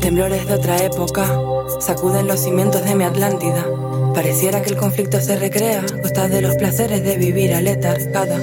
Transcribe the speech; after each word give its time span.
Temblores 0.00 0.46
de 0.46 0.54
otra 0.54 0.76
época 0.84 1.24
sacuden 1.80 2.26
los 2.26 2.40
cimientos 2.40 2.84
de 2.84 2.94
mi 2.94 3.04
Atlántida. 3.04 3.64
Pareciera 4.14 4.60
que 4.60 4.70
el 4.70 4.76
conflicto 4.76 5.20
se 5.20 5.36
recrea 5.36 5.86
costa 6.02 6.28
de 6.28 6.42
los 6.42 6.56
placeres 6.56 7.02
de 7.02 7.16
vivir 7.16 7.54
aletargada. 7.54 8.38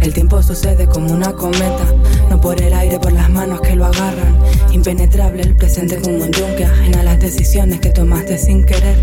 El 0.00 0.14
tiempo 0.14 0.42
sucede 0.42 0.86
como 0.86 1.12
una 1.12 1.32
cometa, 1.32 1.84
no 2.30 2.40
por 2.40 2.60
el 2.62 2.72
aire, 2.72 2.98
por 2.98 3.12
las 3.12 3.28
manos 3.30 3.60
que 3.60 3.74
lo 3.74 3.86
agarran. 3.86 4.36
Impenetrable 4.70 5.42
el 5.42 5.56
presente 5.56 5.96
como 6.00 6.18
un 6.18 6.30
yunque, 6.30 6.64
ajena 6.64 7.00
a 7.00 7.04
las 7.04 7.20
decisiones 7.20 7.80
que 7.80 7.90
tomaste 7.90 8.38
sin 8.38 8.64
querer. 8.64 8.96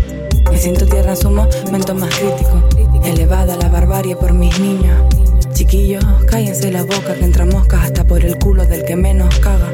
Me 0.50 0.58
siento 0.58 0.86
tierra 0.86 1.10
en 1.10 1.16
su 1.16 1.30
momento 1.30 1.94
más 1.94 2.14
crítico, 2.14 2.68
elevada 3.04 3.56
la 3.56 3.68
barbarie 3.68 4.16
por 4.16 4.32
mis 4.32 4.58
niños. 4.58 5.02
Chiquillos, 5.52 6.04
cállense 6.26 6.70
la 6.70 6.82
boca 6.82 7.14
que 7.14 7.24
entra 7.24 7.46
moscas 7.46 7.84
hasta 7.84 8.04
por 8.04 8.24
el 8.24 8.38
culo 8.38 8.64
del 8.66 8.84
que 8.84 8.96
menos 8.96 9.38
caga. 9.38 9.72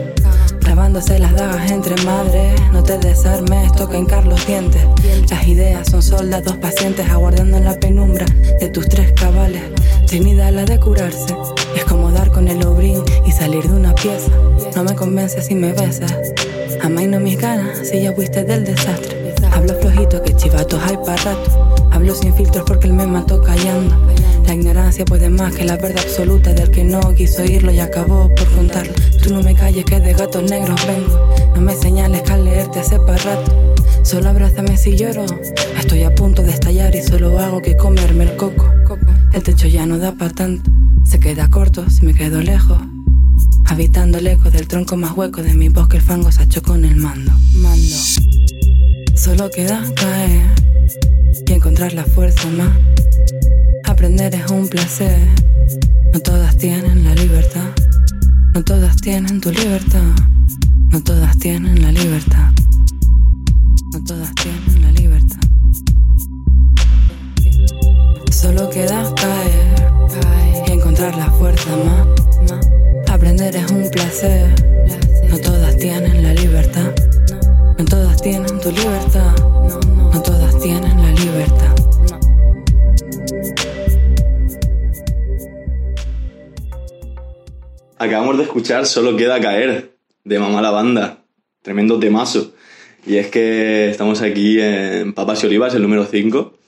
Clavándose 0.60 1.18
las 1.18 1.34
dagas 1.34 1.70
entre 1.70 1.96
madres, 2.04 2.60
no 2.72 2.82
te 2.82 2.96
desarmes, 2.98 3.72
toca 3.72 3.98
hincar 3.98 4.24
los 4.24 4.46
dientes. 4.46 4.80
Las 5.28 5.46
ideas 5.46 5.88
son 5.90 6.02
soldados 6.02 6.56
pacientes 6.58 7.10
aguardando 7.10 7.56
en 7.56 7.64
la 7.64 7.74
penumbra 7.74 8.26
de 8.60 8.68
tus 8.68 8.88
tres 8.88 9.12
cabales. 9.12 9.62
Trinidad 10.12 10.52
la 10.52 10.66
de 10.66 10.78
curarse, 10.78 11.34
es 11.74 11.84
como 11.86 12.10
dar 12.10 12.30
con 12.30 12.46
el 12.46 12.62
obrín 12.66 13.02
y 13.24 13.32
salir 13.32 13.66
de 13.66 13.72
una 13.72 13.94
pieza. 13.94 14.30
No 14.76 14.84
me 14.84 14.94
convence 14.94 15.40
si 15.40 15.54
me 15.54 15.72
besas, 15.72 16.12
amaino 16.82 17.18
mis 17.18 17.40
ganas 17.40 17.88
si 17.88 18.02
ya 18.02 18.12
fuiste 18.12 18.44
del 18.44 18.62
desastre. 18.62 19.32
Hablo 19.52 19.72
flojito 19.80 20.22
que 20.22 20.36
chivatos 20.36 20.82
hay 20.82 20.98
para 20.98 21.16
rato, 21.16 21.88
hablo 21.90 22.14
sin 22.14 22.34
filtros 22.34 22.62
porque 22.66 22.88
él 22.88 22.92
me 22.92 23.06
mató 23.06 23.40
callando. 23.40 23.96
La 24.46 24.52
ignorancia 24.52 25.06
puede 25.06 25.30
más 25.30 25.54
que 25.54 25.64
la 25.64 25.78
verdad 25.78 26.04
absoluta 26.04 26.52
del 26.52 26.70
que 26.70 26.84
no 26.84 27.14
quiso 27.14 27.40
oírlo 27.40 27.72
y 27.72 27.80
acabó 27.80 28.28
por 28.34 28.50
contarlo. 28.50 28.92
Tú 29.22 29.32
no 29.32 29.42
me 29.42 29.54
calles 29.54 29.86
que 29.86 29.98
de 29.98 30.12
gatos 30.12 30.42
negros 30.42 30.78
vengo. 30.86 31.32
No 31.54 31.62
me 31.62 31.74
señales 31.74 32.20
que 32.20 32.32
al 32.34 32.44
leerte 32.44 32.80
hace 32.80 32.98
para 32.98 33.16
rato. 33.16 33.74
Solo 34.02 34.28
abrázame 34.28 34.76
si 34.76 34.94
lloro. 34.94 35.24
Estoy 35.78 36.02
a 36.02 36.14
punto 36.14 36.42
de 36.42 36.50
estallar 36.50 36.94
y 36.94 37.00
solo 37.00 37.38
hago 37.38 37.62
que 37.62 37.78
comerme 37.78 38.24
el 38.24 38.36
coco. 38.36 38.81
El 39.32 39.42
techo 39.42 39.66
ya 39.66 39.86
no 39.86 39.98
da 39.98 40.12
para 40.12 40.30
tanto. 40.30 40.70
Se 41.04 41.18
queda 41.18 41.48
corto 41.48 41.88
si 41.88 42.04
me 42.04 42.12
quedo 42.12 42.42
lejos. 42.42 42.78
Habitando 43.64 44.18
el 44.18 44.26
eco 44.26 44.50
del 44.50 44.68
tronco 44.68 44.96
más 44.96 45.16
hueco 45.16 45.42
de 45.42 45.54
mi 45.54 45.70
bosque, 45.70 45.96
el 45.96 46.02
fango 46.02 46.30
se 46.30 46.42
achó 46.42 46.60
con 46.60 46.84
el 46.84 46.96
mando. 46.96 47.32
Mando. 47.54 47.96
Solo 49.14 49.50
queda 49.50 49.82
caer 49.96 50.42
y 51.46 51.52
encontrar 51.52 51.94
la 51.94 52.04
fuerza 52.04 52.46
más. 52.50 52.76
Aprender 53.84 54.34
es 54.34 54.50
un 54.50 54.68
placer. 54.68 55.18
No 56.12 56.20
todas 56.20 56.56
tienen 56.58 57.04
la 57.04 57.14
libertad. 57.14 57.70
No 58.52 58.62
todas 58.62 58.96
tienen 58.96 59.40
tu 59.40 59.50
libertad. 59.50 60.12
No 60.90 61.02
todas 61.02 61.38
tienen 61.38 61.80
la 61.80 61.90
libertad. 61.90 62.50
No 63.92 64.04
todas 64.04 64.34
tienen 64.34 64.81
Solo 68.54 68.68
queda 68.68 69.14
caer, 69.14 70.66
y 70.68 70.72
encontrar 70.72 71.16
la 71.16 71.30
fuerza 71.30 71.70
más. 71.74 72.06
Aprender 73.10 73.56
es 73.56 73.70
un 73.70 73.90
placer. 73.90 74.46
No 75.30 75.38
todas 75.38 75.74
tienen 75.78 76.22
la 76.22 76.34
libertad. 76.34 76.92
No 77.78 77.84
todas 77.86 78.20
tienen 78.20 78.60
tu 78.60 78.70
libertad. 78.70 79.34
No 80.12 80.22
todas 80.22 80.58
tienen 80.60 81.00
la 81.00 81.12
libertad. 81.12 81.74
Acabamos 87.96 88.36
de 88.36 88.42
escuchar 88.42 88.84
Solo 88.84 89.16
queda 89.16 89.40
caer 89.40 89.96
de 90.24 90.38
Mamá 90.38 90.60
la 90.60 90.72
Banda. 90.72 91.24
Tremendo 91.62 91.98
temazo. 91.98 92.52
Y 93.06 93.16
es 93.16 93.28
que 93.28 93.88
estamos 93.88 94.20
aquí 94.20 94.60
en 94.60 95.14
Papas 95.14 95.42
y 95.42 95.46
Olivas, 95.46 95.74
el 95.74 95.80
número 95.80 96.04
5. 96.04 96.58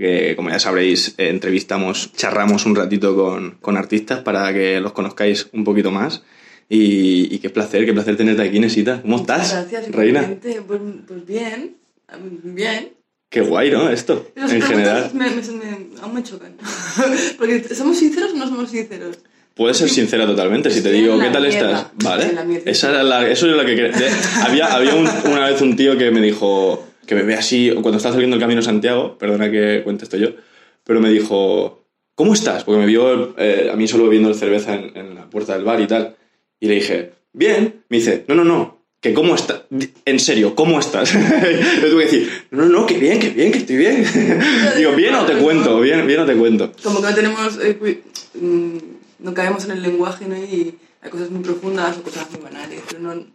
Que 0.00 0.34
como 0.34 0.48
ya 0.48 0.58
sabréis, 0.58 1.14
eh, 1.18 1.28
entrevistamos, 1.28 2.10
charramos 2.14 2.64
un 2.64 2.74
ratito 2.74 3.14
con, 3.14 3.58
con 3.60 3.76
artistas 3.76 4.20
para 4.20 4.50
que 4.54 4.80
los 4.80 4.92
conozcáis 4.92 5.48
un 5.52 5.62
poquito 5.62 5.90
más. 5.90 6.22
Y, 6.70 7.34
y 7.34 7.38
qué 7.40 7.50
placer, 7.50 7.84
qué 7.84 7.92
placer 7.92 8.16
tenerte 8.16 8.40
aquí, 8.42 8.58
Nesita. 8.60 9.02
¿Cómo 9.02 9.16
estás, 9.18 9.52
Gracias, 9.52 9.90
Reina? 9.90 10.26
Pues, 10.40 10.56
pues 11.06 11.26
bien, 11.26 11.76
bien. 12.44 12.92
Qué 13.28 13.42
guay, 13.42 13.70
¿no? 13.70 13.90
Esto, 13.90 14.26
Las 14.36 14.52
en 14.52 14.62
general. 14.62 15.10
Me, 15.12 15.26
me, 15.30 15.36
me- 15.42 16.00
aún 16.00 16.14
me 16.14 16.22
chocan. 16.22 16.54
Porque 17.38 17.62
¿somos 17.74 17.98
sinceros 17.98 18.32
o 18.32 18.36
no 18.36 18.46
somos 18.48 18.70
sinceros? 18.70 19.18
Puedes 19.54 19.76
ser 19.76 19.90
sincera 19.90 20.26
totalmente. 20.26 20.70
Si 20.70 20.80
te 20.82 20.90
digo, 20.92 21.18
¿qué 21.18 21.28
tal 21.28 21.42
mierda. 21.46 21.90
estás? 21.92 21.92
Vale. 22.02 22.62
Esa 22.64 22.88
era 22.90 23.02
la- 23.02 23.28
eso 23.28 23.46
es 23.50 23.54
lo 23.56 23.64
que 23.66 23.92
había 24.46 24.74
había 24.74 24.94
un- 24.94 25.08
una 25.30 25.50
vez 25.50 25.60
un 25.60 25.76
tío 25.76 25.98
que 25.98 26.10
me 26.10 26.20
dijo, 26.22 26.86
que 27.10 27.16
me 27.16 27.24
ve 27.24 27.34
así, 27.34 27.72
cuando 27.72 27.96
estaba 27.96 28.12
saliendo 28.12 28.36
el 28.36 28.40
camino 28.40 28.62
Santiago, 28.62 29.18
perdona 29.18 29.50
que 29.50 29.80
cuente 29.82 30.04
esto 30.04 30.16
yo, 30.16 30.28
pero 30.84 31.00
me 31.00 31.10
dijo, 31.10 31.84
¿cómo 32.14 32.34
estás? 32.34 32.62
Porque 32.62 32.78
me 32.78 32.86
vio 32.86 33.34
eh, 33.36 33.68
a 33.72 33.74
mí 33.74 33.88
solo 33.88 34.04
bebiendo 34.04 34.32
cerveza 34.32 34.76
en, 34.76 34.96
en 34.96 35.16
la 35.16 35.28
puerta 35.28 35.54
del 35.54 35.64
bar 35.64 35.80
y 35.80 35.88
tal. 35.88 36.14
Y 36.60 36.68
le 36.68 36.74
dije, 36.74 37.10
bien. 37.32 37.82
Me 37.88 37.96
dice, 37.96 38.24
no, 38.28 38.36
no, 38.36 38.44
no, 38.44 38.84
que 39.00 39.12
cómo 39.12 39.34
estás. 39.34 39.62
En 40.04 40.20
serio, 40.20 40.54
¿cómo 40.54 40.78
estás? 40.78 41.12
le 41.82 41.90
tuve 41.90 42.04
que 42.04 42.16
decir, 42.16 42.30
no, 42.52 42.66
no, 42.66 42.86
que 42.86 42.96
bien, 42.96 43.18
que 43.18 43.30
bien, 43.30 43.50
que 43.50 43.58
estoy 43.58 43.78
bien. 43.78 44.04
Digo, 44.76 44.92
bien 44.92 45.12
o 45.16 45.26
te 45.26 45.34
cuento, 45.34 45.80
bien, 45.80 46.06
bien 46.06 46.20
o 46.20 46.26
te 46.26 46.36
cuento. 46.36 46.70
Como 46.80 47.00
que 47.00 47.08
no 47.08 47.14
tenemos... 47.16 47.58
eh, 47.60 48.02
mm, 48.34 48.76
no 49.18 49.34
caemos 49.34 49.64
en 49.64 49.72
el 49.72 49.82
lenguaje, 49.82 50.26
¿no? 50.26 50.36
Y 50.36 50.76
hay 51.02 51.10
cosas 51.10 51.28
muy 51.30 51.42
profundas 51.42 51.98
o 51.98 52.04
cosas 52.04 52.30
muy 52.30 52.40
banales, 52.40 52.82
pero 52.88 53.02
no... 53.02 53.26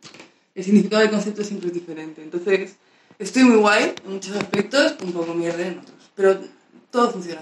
El 0.55 0.63
significado 0.63 1.01
del 1.01 1.11
concepto 1.11 1.43
siempre 1.43 1.67
es 1.67 1.73
diferente. 1.73 2.21
Entonces, 2.23 2.77
estoy 3.19 3.43
muy 3.43 3.57
guay 3.57 3.93
en 4.05 4.13
muchos 4.13 4.35
aspectos, 4.35 4.95
un 5.03 5.11
poco 5.11 5.33
mierda 5.33 5.65
en 5.65 5.79
otros. 5.79 5.95
Pero 6.15 6.37
todo 6.91 7.11
funciona. 7.11 7.41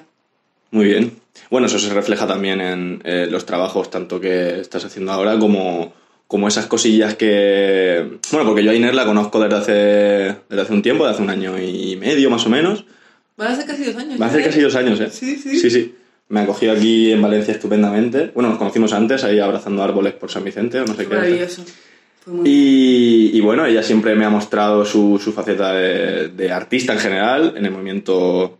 Muy 0.72 0.86
bien. 0.86 1.14
Bueno, 1.50 1.68
eso 1.68 1.78
se 1.80 1.94
refleja 1.94 2.26
también 2.26 2.62
en 2.62 3.02
eh, 3.04 3.28
los 3.30 3.46
trabajos, 3.46 3.90
tanto 3.90 4.20
que 4.20 4.60
estás 4.60 4.86
haciendo 4.86 5.12
ahora 5.12 5.38
como, 5.38 5.94
como 6.28 6.48
esas 6.48 6.66
cosillas 6.66 7.16
que... 7.16 8.18
Bueno, 8.32 8.48
porque 8.48 8.64
yo 8.64 8.72
a 8.72 8.76
Inés 8.76 8.96
la 8.96 9.06
conozco 9.06 9.40
desde 9.40 9.56
hace, 9.56 9.74
desde 10.50 10.62
hace 10.62 10.74
un 10.74 10.82
tiempo, 10.82 11.04
desde 11.04 11.16
hace 11.16 11.24
un 11.24 11.30
año 11.30 11.62
y 11.62 11.96
medio 11.98 12.30
más 12.30 12.46
o 12.46 12.50
menos. 12.50 12.86
Van 13.38 13.52
a 13.52 13.56
ser 13.56 13.66
casi 13.66 13.84
dos 13.86 13.96
años. 13.96 14.20
Va 14.20 14.26
a 14.26 14.30
hacer 14.30 14.42
¿eh? 14.42 14.46
casi 14.46 14.62
dos 14.62 14.76
años, 14.76 15.00
¿eh? 15.00 15.10
Sí, 15.12 15.36
sí. 15.36 15.60
Sí, 15.60 15.70
sí. 15.70 15.96
Me 16.30 16.40
ha 16.40 16.44
acogido 16.44 16.72
aquí 16.72 17.12
en 17.12 17.22
Valencia 17.22 17.54
estupendamente. 17.54 18.32
Bueno, 18.34 18.50
nos 18.50 18.58
conocimos 18.58 18.94
antes, 18.94 19.24
ahí 19.24 19.40
abrazando 19.40 19.84
árboles 19.84 20.14
por 20.14 20.32
San 20.32 20.44
Vicente 20.44 20.80
o 20.80 20.86
no 20.86 20.96
sé 20.96 21.08
qué. 21.08 21.16
maravilloso. 21.16 21.64
Y, 22.46 23.32
y 23.34 23.42
bueno, 23.42 23.66
ella 23.66 23.84
siempre 23.84 24.16
me 24.16 24.26
ha 24.26 24.30
mostrado 24.30 24.86
su, 24.86 25.20
su 25.22 25.34
faceta 25.34 25.74
de, 25.74 26.30
de 26.30 26.52
artista 26.52 26.94
en 26.94 27.00
general 27.00 27.54
en 27.58 27.66
el 27.66 27.72
movimiento 27.72 28.60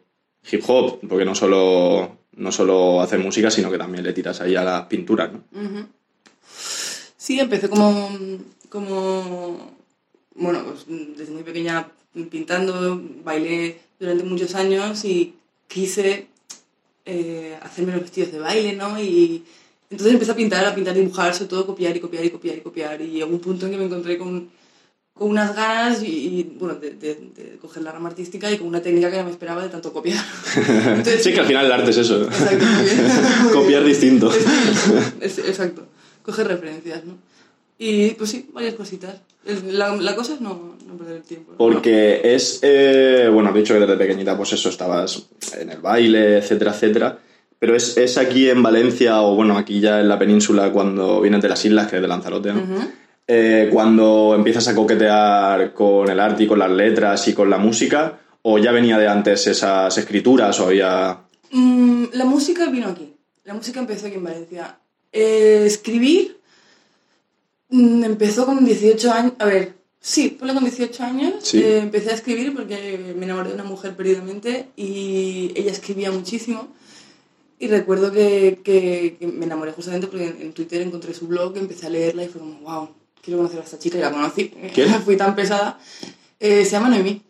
hip 0.52 0.64
hop, 0.68 1.00
porque 1.08 1.26
no 1.26 1.34
solo, 1.34 2.18
no 2.36 2.52
solo 2.52 3.02
hace 3.02 3.18
música, 3.18 3.50
sino 3.50 3.72
que 3.72 3.78
también 3.78 4.04
le 4.04 4.14
tiras 4.14 4.42
ahí 4.42 4.56
a 4.56 4.64
las 4.64 4.86
pinturas, 4.88 5.32
¿no? 5.32 5.44
Sí, 7.18 7.40
empecé 7.40 7.70
como, 7.70 8.10
como, 8.70 9.76
bueno, 10.36 10.66
pues 10.66 10.86
desde 10.88 11.32
muy 11.32 11.44
pequeña 11.44 11.88
pintando, 12.30 13.02
bailé 13.24 13.80
durante 14.00 14.26
muchos 14.26 14.56
años 14.56 15.06
y 15.06 15.36
quise 15.68 16.28
eh, 17.06 17.58
hacerme 17.62 17.94
los 17.94 18.02
vestidos 18.02 18.34
de 18.34 18.40
baile, 18.40 18.74
¿no? 18.74 19.02
Y 19.02 19.46
entonces 19.94 20.14
empecé 20.14 20.32
a 20.32 20.36
pintar, 20.36 20.66
a 20.66 20.76
pintar, 20.76 20.94
dibujar, 20.94 21.34
sobre 21.34 21.50
todo 21.50 21.66
copiar 21.66 21.96
y 21.96 22.00
copiar 22.00 22.26
y 22.26 22.30
copiar 22.30 22.58
y 22.58 22.62
copiar. 22.62 23.02
Y 23.02 23.08
llegó 23.12 23.30
un 23.32 23.40
punto 23.40 23.66
en 23.66 23.72
que 23.72 23.78
me 23.78 23.86
encontré 23.86 24.18
con, 24.18 24.50
con 25.14 25.30
unas 25.30 25.56
ganas 25.56 26.04
y, 26.04 26.08
y, 26.08 26.56
bueno, 26.60 26.76
de, 26.76 26.92
de- 26.92 27.16
de 27.36 27.58
coger 27.62 27.84
la 27.84 27.92
rama 27.92 28.10
artística 28.10 28.52
y 28.52 28.58
con 28.58 28.68
una 28.68 28.82
técnica 28.82 29.10
que 29.12 29.18
no 29.18 29.24
me 29.26 29.32
esperaba 29.32 29.64
de 29.64 29.70
tanto 29.70 29.94
copiar. 29.94 30.24
Entonces, 30.58 31.24
Sí, 31.24 31.34
que 31.34 31.40
al 31.40 31.46
final 31.46 31.66
el 31.68 31.72
arte 31.72 31.92
es 31.92 31.98
eso. 31.98 32.24
Exacto, 32.24 32.66
muy 32.66 32.84
bien. 32.86 33.08
Muy 33.44 33.52
Copiar 33.54 33.84
distinto. 33.86 34.32
Es- 35.22 35.38
es- 35.38 35.48
exacto. 35.48 35.86
Coger 36.24 36.48
referencias, 36.48 37.04
¿no? 37.06 37.18
Y 37.78 38.10
pues 38.12 38.30
sí, 38.30 38.50
varias 38.54 38.76
cositas. 38.76 39.16
La, 39.72 39.94
la 39.96 40.16
cosa 40.16 40.36
es 40.36 40.42
no, 40.42 40.78
no 40.88 40.94
perder 40.98 41.18
el 41.18 41.24
tiempo. 41.24 41.54
Porque 41.58 42.22
es, 42.24 42.60
eh, 42.62 43.30
bueno, 43.34 43.50
has 43.50 43.56
dicho 43.56 43.74
que 43.74 43.80
desde 43.82 43.98
pequeñita 43.98 44.38
pues 44.38 44.54
eso, 44.54 44.70
estabas 44.70 45.24
en 45.60 45.70
el 45.70 45.80
baile, 45.80 46.38
etcétera, 46.38 46.72
etcétera. 46.72 47.20
Pero 47.64 47.78
es, 47.78 47.96
es 47.96 48.18
aquí 48.18 48.50
en 48.50 48.62
Valencia 48.62 49.22
o 49.22 49.36
bueno, 49.36 49.58
aquí 49.58 49.80
ya 49.80 50.02
en 50.02 50.10
la 50.10 50.20
península 50.20 50.70
cuando 50.74 51.22
vienes 51.22 51.42
de 51.42 51.48
las 51.48 51.64
islas, 51.64 51.88
que 51.88 51.96
es 51.96 52.02
de 52.02 52.10
Lanzarote, 52.10 52.52
¿no? 52.52 52.60
Ujú. 52.60 52.88
Eh, 53.26 53.70
cuando 53.72 54.34
empiezas 54.36 54.68
a 54.68 54.76
coquetear 54.76 55.72
con 55.74 56.10
el 56.10 56.20
arte 56.20 56.44
y 56.44 56.48
con 56.48 56.60
las 56.60 56.70
letras 56.70 57.26
y 57.30 57.34
con 57.34 57.50
la 57.50 57.58
música, 57.58 58.20
o 58.42 58.58
ya 58.58 58.74
venía 58.74 58.98
de 58.98 59.08
antes 59.08 59.48
esas 59.48 59.98
escrituras 59.98 60.60
o 60.60 60.66
había... 60.68 61.20
Mm, 61.52 62.08
la 62.12 62.26
música 62.26 62.66
vino 62.66 62.90
aquí. 62.90 63.14
La 63.46 63.54
música 63.54 63.80
empezó 63.80 64.08
aquí 64.08 64.18
en 64.18 64.24
Valencia. 64.26 64.78
Eh, 65.14 65.64
escribir, 65.66 66.36
Mm, 67.70 68.04
Empezó 68.04 68.46
con 68.46 68.66
18 68.66 69.10
años. 69.12 69.34
A 69.40 69.46
ver, 69.46 69.74
sí, 70.02 70.36
ponle 70.38 70.54
con 70.54 70.66
18 70.66 71.02
años. 71.04 71.34
Sí. 71.42 71.60
eh, 71.60 71.80
empecé 71.80 72.12
a 72.12 72.16
escribir 72.16 72.54
porque 72.54 73.14
me 73.18 73.24
enamoré 73.26 73.50
de 73.50 73.56
una 73.56 73.64
mujer 73.64 73.96
perdidamente 73.96 74.68
y 74.76 75.52
ella 75.56 75.72
escribía 75.72 76.12
muchísimo. 76.12 76.68
Y 77.60 77.68
recuerdo 77.68 78.12
que, 78.12 78.60
que- 78.64 79.18
que 79.20 79.28
me 79.28 79.46
enamoré 79.46 79.72
justamente 79.72 80.08
porque 80.08 80.28
en, 80.28 80.42
en 80.42 80.54
Twitter 80.54 80.82
encontré 80.82 81.14
su 81.14 81.28
blog, 81.28 81.56
empecé 81.58 81.86
a 81.88 81.90
leerla 81.90 82.24
y 82.24 82.28
fue 82.28 82.42
como, 82.42 82.60
wow, 82.62 82.90
quiero 83.22 83.38
conocer 83.40 83.60
a 83.60 83.64
esta 83.64 83.80
chica 83.80 83.98
y 83.98 84.02
la 84.02 84.12
conocí. 84.12 84.52
¿Quién? 84.74 84.90
Fui 85.06 85.16
tan 85.18 85.36
pesada. 85.36 85.80
Eh, 86.40 86.66
se 86.66 86.72
llama 86.72 86.90
Noemí. 86.90 87.22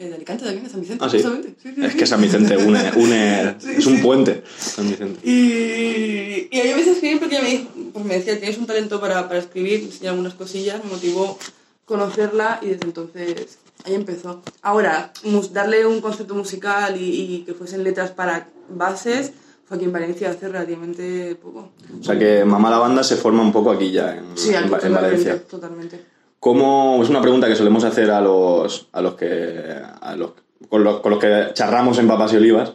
Eh, 0.00 0.08
de 0.10 0.14
Alicante 0.14 0.44
también, 0.44 0.62
de 0.64 0.70
San 0.70 0.80
Vicente, 0.80 1.04
Ah, 1.04 1.08
sí. 1.10 1.16
justamente. 1.16 1.54
Sí, 1.60 1.72
sí, 1.74 1.84
Es 1.84 1.94
que 1.96 2.06
San 2.06 2.20
Vicente 2.22 2.56
une, 2.56 2.92
une 2.94 3.56
es 3.78 3.86
un 3.86 4.00
puente. 4.00 4.44
San 4.56 4.88
Vicente. 4.88 5.18
Y, 5.28 6.48
y 6.54 6.60
ahí 6.60 6.68
empecé 6.70 6.90
a 6.90 6.92
escribir 6.92 7.18
porque 7.18 7.42
me, 7.42 7.48
dijo, 7.50 7.68
pues 7.92 8.04
me 8.04 8.14
decía, 8.14 8.38
tienes 8.38 8.58
un 8.58 8.66
talento 8.66 9.00
para, 9.00 9.26
para 9.26 9.40
escribir, 9.40 9.80
me 9.80 9.86
enseñó 9.86 10.10
algunas 10.10 10.34
cosillas, 10.34 10.84
me 10.84 10.90
motivó 10.92 11.36
conocerla 11.84 12.60
y 12.62 12.66
desde 12.68 12.84
entonces 12.84 13.58
ahí 13.84 13.94
empezó. 13.94 14.42
Ahora, 14.62 15.12
darle 15.52 15.84
un 15.86 16.00
concepto 16.00 16.34
musical 16.36 17.00
y, 17.00 17.34
y 17.34 17.38
que 17.44 17.54
fuesen 17.54 17.82
letras 17.82 18.12
para 18.12 18.48
bases 18.70 19.32
fue 19.64 19.76
aquí 19.76 19.84
en 19.84 19.92
Valencia 19.92 20.30
hace 20.30 20.48
relativamente 20.48 21.34
poco. 21.34 21.72
O 22.00 22.02
sea 22.02 22.18
que 22.18 22.44
Mamá 22.44 22.70
la 22.70 22.78
Banda 22.78 23.02
se 23.02 23.16
forma 23.16 23.42
un 23.42 23.52
poco 23.52 23.70
aquí 23.70 23.90
ya, 23.90 24.16
en, 24.16 24.36
Sí, 24.36 24.54
aquí 24.54 24.64
en 24.64 24.70
totalmente, 24.70 25.02
Valencia. 25.02 25.42
totalmente. 25.46 26.04
¿Cómo, 26.40 27.00
es 27.02 27.10
una 27.10 27.20
pregunta 27.20 27.48
que 27.48 27.56
solemos 27.56 27.84
hacer 27.84 28.10
a 28.10 28.20
los, 28.20 28.88
a 28.92 29.02
los 29.02 29.14
que, 29.14 29.74
a 30.00 30.16
los, 30.16 30.32
con, 30.68 30.84
los, 30.84 31.00
con 31.00 31.10
los 31.10 31.20
que 31.20 31.48
charramos 31.52 31.98
en 31.98 32.06
Papas 32.06 32.32
y 32.32 32.36
Olivas, 32.36 32.72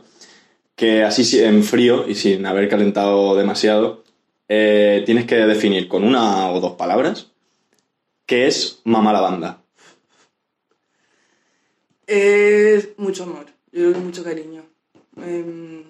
que 0.75 1.03
así 1.03 1.39
en 1.41 1.63
frío 1.63 2.07
y 2.07 2.15
sin 2.15 2.45
haber 2.45 2.67
calentado 2.69 3.35
demasiado, 3.35 4.03
eh, 4.49 5.01
tienes 5.05 5.25
que 5.25 5.35
definir 5.35 5.87
con 5.87 6.03
una 6.03 6.51
o 6.51 6.59
dos 6.59 6.73
palabras 6.73 7.31
qué 8.25 8.47
es 8.47 8.81
Mamá 8.83 9.13
la 9.13 9.21
Banda. 9.21 9.61
Es 12.05 12.89
mucho 12.97 13.23
amor, 13.23 13.45
yo 13.71 13.79
creo 13.81 13.93
que 13.93 13.99
mucho 13.99 14.23
cariño. 14.23 14.62
Em, 15.17 15.83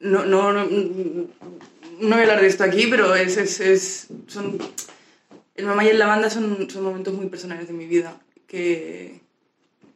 no, 0.00 0.24
no, 0.24 0.52
no, 0.52 0.64
no 0.64 1.28
voy 2.00 2.12
a 2.12 2.20
hablar 2.22 2.40
de 2.40 2.46
esto 2.46 2.64
aquí, 2.64 2.86
pero 2.88 3.14
es, 3.14 3.36
es, 3.36 3.60
es- 3.60 4.06
son, 4.26 4.58
el 5.54 5.66
mamá 5.66 5.84
y 5.84 5.88
el 5.88 5.98
lavanda 5.98 6.30
son, 6.30 6.68
son 6.70 6.82
momentos 6.84 7.12
muy 7.14 7.26
personales 7.26 7.66
de 7.68 7.74
mi 7.74 7.86
vida 7.86 8.18
que, 8.46 9.20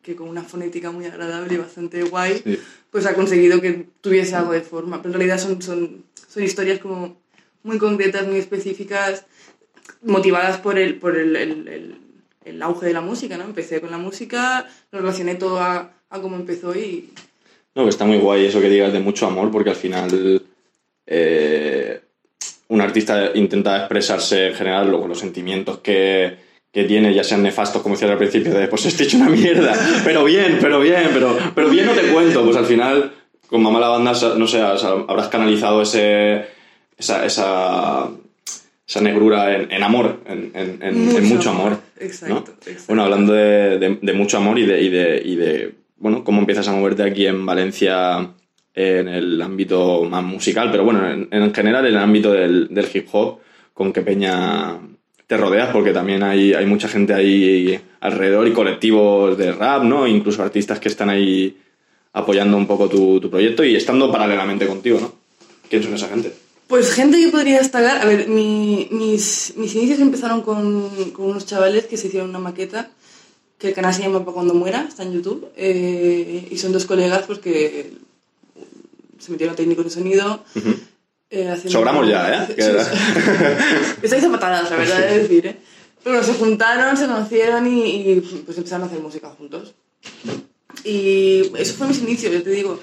que 0.03 0.15
con 0.15 0.29
una 0.29 0.43
fonética 0.43 0.91
muy 0.91 1.07
agradable 1.07 1.55
y 1.55 1.59
bastante 1.59 2.03
guay, 2.03 2.43
Sí. 2.45 2.59
pues 2.91 3.07
ha 3.07 3.15
conseguido 3.15 3.61
que 3.63 3.87
tuviese 4.03 4.35
algo 4.37 4.53
de 4.53 4.61
forma. 4.61 4.99
Pero 5.03 5.15
en 5.15 5.21
realidad 5.21 5.39
son, 5.39 5.63
son, 5.63 6.05
son 6.29 6.43
historias 6.43 6.81
como 6.81 7.17
muy 7.63 7.79
concretas, 7.79 8.27
muy 8.27 8.37
específicas, 8.37 9.25
motivadas 10.03 10.59
por 10.61 10.79
el, 10.79 10.99
por 10.99 11.17
el, 11.17 11.35
el- 11.37 11.69
el- 11.69 11.99
el 12.45 12.61
auge 12.63 12.85
de 12.85 12.93
la 12.93 13.01
música, 13.01 13.39
¿no? 13.39 13.45
Empecé 13.45 13.81
con 13.81 13.91
la 13.91 13.97
música, 13.97 14.69
lo 14.93 14.99
relacioné 15.01 15.35
todo 15.37 15.61
a, 15.61 15.95
a 16.11 16.21
cómo 16.21 16.37
empezó 16.37 16.75
y... 16.77 17.11
No, 17.75 17.83
que 17.85 17.91
está 17.91 18.05
muy 18.05 18.19
guay 18.19 18.47
eso 18.47 18.61
que 18.61 18.69
digas 18.71 18.93
de 18.93 19.01
mucho 19.01 19.27
amor, 19.27 19.51
porque 19.51 19.71
al 19.71 19.77
final 19.77 20.43
eh, 21.07 22.01
un 22.69 22.81
artista 22.81 23.31
intenta 23.35 23.77
expresarse 23.79 24.49
en 24.49 24.55
general 24.55 24.91
lo- 24.91 25.07
los 25.07 25.19
sentimientos 25.19 25.79
que, 25.79 26.37
que 26.73 26.85
tiene, 26.85 27.13
ya 27.15 27.25
sean 27.25 27.43
nefastos, 27.43 27.83
como 27.83 27.95
decía 27.95 28.11
al 28.11 28.19
principio, 28.19 28.53
de 28.55 28.69
pues 28.69 28.87
estoy 28.87 29.07
hecho 29.07 29.17
una 29.19 29.29
mierda, 29.29 29.75
pero 30.05 30.25
bien, 30.25 30.59
pero 30.61 30.81
bien, 30.81 31.11
pero, 31.13 31.37
pero 31.55 31.69
bien 31.69 31.87
no 31.87 31.93
te 31.93 32.03
cuento. 32.09 32.45
Pues 32.45 32.57
al 32.57 32.65
final, 32.67 33.13
con 33.49 33.63
Mamá 33.63 33.81
la 33.81 33.89
Banda, 33.89 34.13
no 34.37 34.47
sé, 34.47 34.63
o 34.63 34.79
sea, 34.79 34.91
habrás 35.09 35.29
canalizado 35.29 35.83
ese, 35.83 36.47
esa, 36.97 37.25
esa, 37.27 38.09
esa 38.87 39.01
negrura 39.01 39.55
en, 39.57 39.71
en 39.71 39.83
amor, 39.83 40.21
en, 40.27 40.51
en- 40.55 40.83
en- 40.83 41.17
en 41.17 41.29
mucho 41.29 41.51
amor. 41.51 41.79
Exacto, 42.01 42.35
¿no? 42.35 42.41
exacto. 42.41 42.83
Bueno, 42.89 43.05
hablando 43.05 43.33
de, 43.33 43.79
de- 43.79 43.99
de 44.01 44.13
mucho 44.13 44.37
amor 44.39 44.59
y 44.59 44.65
de, 44.67 44.81
y 44.83 44.89
de, 44.89 45.23
y 45.25 45.37
de, 45.37 45.75
bueno, 46.05 46.23
cómo 46.23 46.41
empiezas 46.41 46.69
a 46.69 46.73
moverte 46.73 47.03
aquí 47.03 47.27
en 47.27 47.47
Valencia 47.47 48.29
en 48.75 49.09
el 49.09 49.41
ámbito 49.41 50.05
más 50.05 50.23
musical, 50.23 50.71
pero 50.71 50.85
bueno, 50.85 51.09
en, 51.11 51.29
en 51.31 51.55
general 51.55 51.87
en 51.87 51.95
el 51.95 51.99
ámbito 52.03 52.31
del, 52.33 52.69
del 52.71 52.87
hip 52.93 53.09
hop, 53.13 53.39
con 53.73 53.91
qué 53.91 54.03
peña 54.03 54.79
te 55.27 55.39
rodeas, 55.39 55.71
porque 55.73 55.93
también 55.95 56.23
hay, 56.23 56.53
hay 56.53 56.67
mucha 56.67 56.89
gente 56.89 57.15
ahí 57.15 57.81
alrededor 58.01 58.47
y 58.47 58.53
colectivos 58.53 59.39
de 59.39 59.53
rap, 59.53 59.83
¿no? 59.85 60.07
Incluso 60.07 60.43
artistas 60.43 60.79
que 60.79 60.89
están 60.91 61.09
ahí 61.09 61.57
apoyando 62.13 62.59
un 62.59 62.67
poco 62.67 62.89
tu, 62.91 63.19
tu 63.19 63.31
proyecto 63.31 63.65
y 63.65 63.75
estando 63.75 64.13
paralelamente 64.13 64.67
contigo, 64.67 65.01
¿no? 65.01 65.13
¿Quién 65.71 65.83
son 65.83 65.95
esa 65.95 66.09
gente? 66.09 66.33
Pues 66.69 66.93
gente 66.93 67.19
que 67.19 67.29
podría 67.29 67.59
destacar, 67.59 67.97
a 68.03 68.05
ver, 68.05 68.29
mi- 68.29 68.89
mis, 68.91 69.55
mis 69.57 69.75
inicios 69.75 70.01
empezaron 70.01 70.43
con, 70.43 70.91
con 71.15 71.27
unos 71.31 71.47
chavales 71.47 71.87
que 71.87 71.97
se 71.97 72.09
hicieron 72.09 72.29
una 72.29 72.39
maqueta, 72.41 72.91
que 73.59 73.69
el 73.69 73.75
canal 73.75 73.95
se 73.95 74.03
llama 74.03 74.25
Pa' 74.25 74.33
Cuando 74.33 74.55
Muera, 74.55 74.85
está 74.89 75.03
en 75.05 75.13
YouTube, 75.13 75.49
eh, 75.57 76.49
y 76.51 76.59
son 76.59 76.73
dos 76.73 76.85
colegas 76.87 77.23
pues 77.27 77.39
que 77.39 77.93
se 79.19 79.31
metieron 79.33 79.57
técnicos 79.57 79.85
de 79.85 79.91
sonido. 79.91 80.45
Ujú. 80.55 80.71
eh, 81.31 81.49
haciendo- 81.49 81.71
Sobramos 81.71 82.07
ya, 82.09 82.45
¿eh? 82.49 82.55
Estáis 84.03 84.25
a 84.25 84.31
patadas, 84.31 84.71
la 84.71 84.77
verdad 84.77 85.09
es 85.11 85.23
decir, 85.23 85.47
¿eh? 85.47 85.57
Pero 86.03 86.23
se 86.23 86.35
juntaron, 86.35 86.97
se 86.97 87.07
conocieron 87.07 87.67
y, 87.67 88.13
y, 88.13 88.21
pues 88.45 88.59
empezaron 88.59 88.83
a 88.85 88.87
hacer 88.87 89.01
música 89.01 89.31
juntos. 89.31 89.75
Y 90.85 91.51
eso 91.57 91.75
fue 91.75 91.89
mis 91.89 92.03
inicios, 92.03 92.33
yo 92.33 92.43
te 92.43 92.51
digo. 92.51 92.79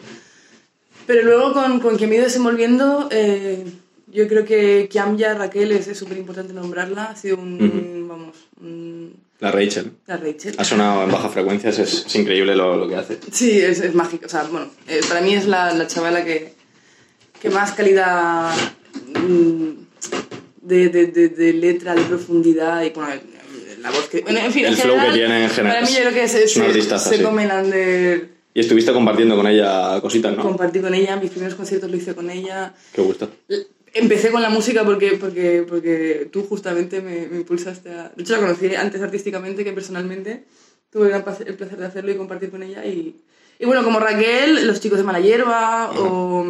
Pero 1.05 1.23
luego 1.23 1.53
con, 1.53 1.79
con 1.79 1.97
quien 1.97 2.09
me 2.09 2.15
he 2.15 2.19
ido 2.19 2.25
desenvolviendo, 2.27 3.09
eh, 3.11 3.63
yo 4.07 4.27
creo 4.27 4.43
que 4.43 4.87
Kiamya 4.89 5.35
Raquel 5.35 5.71
es 5.71 5.95
súper 5.97 6.17
importante 6.17 6.51
nombrarla. 6.53 7.05
Ha 7.05 7.15
sido 7.15 7.37
un, 7.37 8.07
vamos, 8.09 8.35
un- 8.59 9.13
La 9.41 9.51
Rachel. 9.51 9.91
la 10.07 10.17
Rachel. 10.17 10.55
Ha 10.57 10.63
sonado 10.63 11.03
en 11.03 11.11
bajas 11.11 11.33
frecuencias, 11.33 11.77
es, 11.79 12.05
es 12.05 12.15
increíble 12.15 12.55
lo, 12.55 12.77
lo 12.77 12.87
que 12.87 12.95
hace. 12.95 13.17
Sí, 13.31 13.59
es, 13.59 13.79
es 13.81 13.93
mágico. 13.93 14.27
O 14.27 14.29
sea, 14.29 14.43
bueno, 14.43 14.67
eh, 14.87 15.01
para 15.09 15.19
mí 15.21 15.33
es 15.33 15.47
la, 15.47 15.73
la 15.73 15.87
chavala 15.87 16.23
que, 16.23 16.53
que 17.41 17.49
más 17.49 17.71
calidad 17.73 18.53
mm, 19.15 19.69
de, 20.61 20.89
de, 20.89 21.07
de, 21.07 21.29
de 21.29 21.53
letra, 21.53 21.95
de 21.95 22.01
profundidad 22.03 22.83
y 22.83 22.91
bueno, 22.91 23.09
la 23.81 23.89
voz 23.89 24.07
que... 24.09 24.21
Bueno, 24.21 24.39
en 24.39 24.51
fin, 24.53 24.65
El 24.65 24.73
en 24.73 24.79
flow 24.79 24.93
que 24.93 24.99
general, 25.01 25.17
tiene 25.17 25.43
en 25.45 25.49
general. 25.49 25.77
Para 25.77 25.87
mí 25.87 25.93
yo 25.95 26.01
creo 26.01 26.13
que 26.13 26.27
se, 26.27 26.43
Es 26.43 26.55
una 26.57 26.71
se, 26.71 26.81
se 26.99 27.17
sí. 27.17 27.23
come 27.23 27.43
el 27.45 27.51
under. 27.51 28.29
Y 28.53 28.59
estuviste 28.59 28.93
compartiendo 28.93 29.35
con 29.35 29.47
ella 29.47 29.99
cositas, 30.01 30.37
¿no? 30.37 30.43
Compartí 30.43 30.81
con 30.81 30.93
ella, 30.93 31.15
mis 31.15 31.31
primeros 31.31 31.55
conciertos 31.55 31.89
lo 31.89 31.97
hice 31.97 32.13
con 32.13 32.29
ella. 32.29 32.73
Qué 32.93 33.01
gusto. 33.01 33.31
Empecé 33.93 34.31
con 34.31 34.41
la 34.41 34.49
música 34.49 34.85
porque, 34.85 35.17
porque, 35.19 35.65
porque 35.67 36.29
tú 36.31 36.43
justamente 36.43 37.01
me, 37.01 37.27
me 37.27 37.37
impulsaste 37.37 37.89
a... 37.91 38.09
De 38.15 38.23
hecho, 38.23 38.33
la 38.33 38.39
conocí 38.39 38.73
antes 38.75 39.01
artísticamente 39.01 39.63
que 39.65 39.73
personalmente. 39.73 40.45
Tuve 40.89 41.03
el 41.05 41.09
gran 41.09 41.23
placer- 41.25 41.47
el 41.47 41.55
placer 41.55 41.77
de 41.77 41.85
hacerlo 41.85 42.11
y 42.11 42.15
compartir 42.15 42.51
con 42.51 42.63
ella. 42.63 42.85
Y, 42.85 43.17
y 43.59 43.65
bueno, 43.65 43.83
como 43.83 43.99
Raquel, 43.99 44.65
los 44.65 44.79
chicos 44.79 44.97
de 44.97 45.03
Mala 45.03 45.19
Hierba, 45.19 45.91
o 45.91 46.43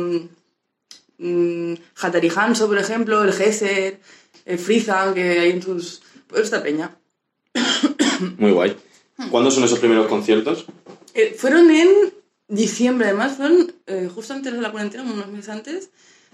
mm, 1.18 1.74
Hatari 2.02 2.32
Hanso, 2.36 2.68
por 2.68 2.78
ejemplo, 2.78 3.24
el 3.24 3.34
Gesser, 3.34 4.00
el 4.46 4.60
Friza, 4.60 5.14
que 5.14 5.40
hay 5.40 5.52
en 5.52 5.62
sus... 5.64 6.02
Pues 6.28 6.44
esta 6.44 6.62
peña. 6.64 6.96
Muy 8.38 8.52
guay. 8.52 8.76
¿Cuándo 9.30 9.52
son 9.52 9.64
esos 9.64 9.80
primeros 9.80 10.08
conciertos? 10.08 10.66
Eh, 11.14 11.36
fueron 11.38 11.70
en 11.72 11.90
diciembre, 12.48 13.08
además, 13.08 13.36
fueron 13.38 13.72
eh, 13.88 14.10
justo 14.14 14.34
antes 14.34 14.54
de 14.54 14.62
la 14.62 14.72
cuarentena, 14.72 15.04
unos 15.04 15.28
meses 15.28 15.50
antes. 15.50 15.90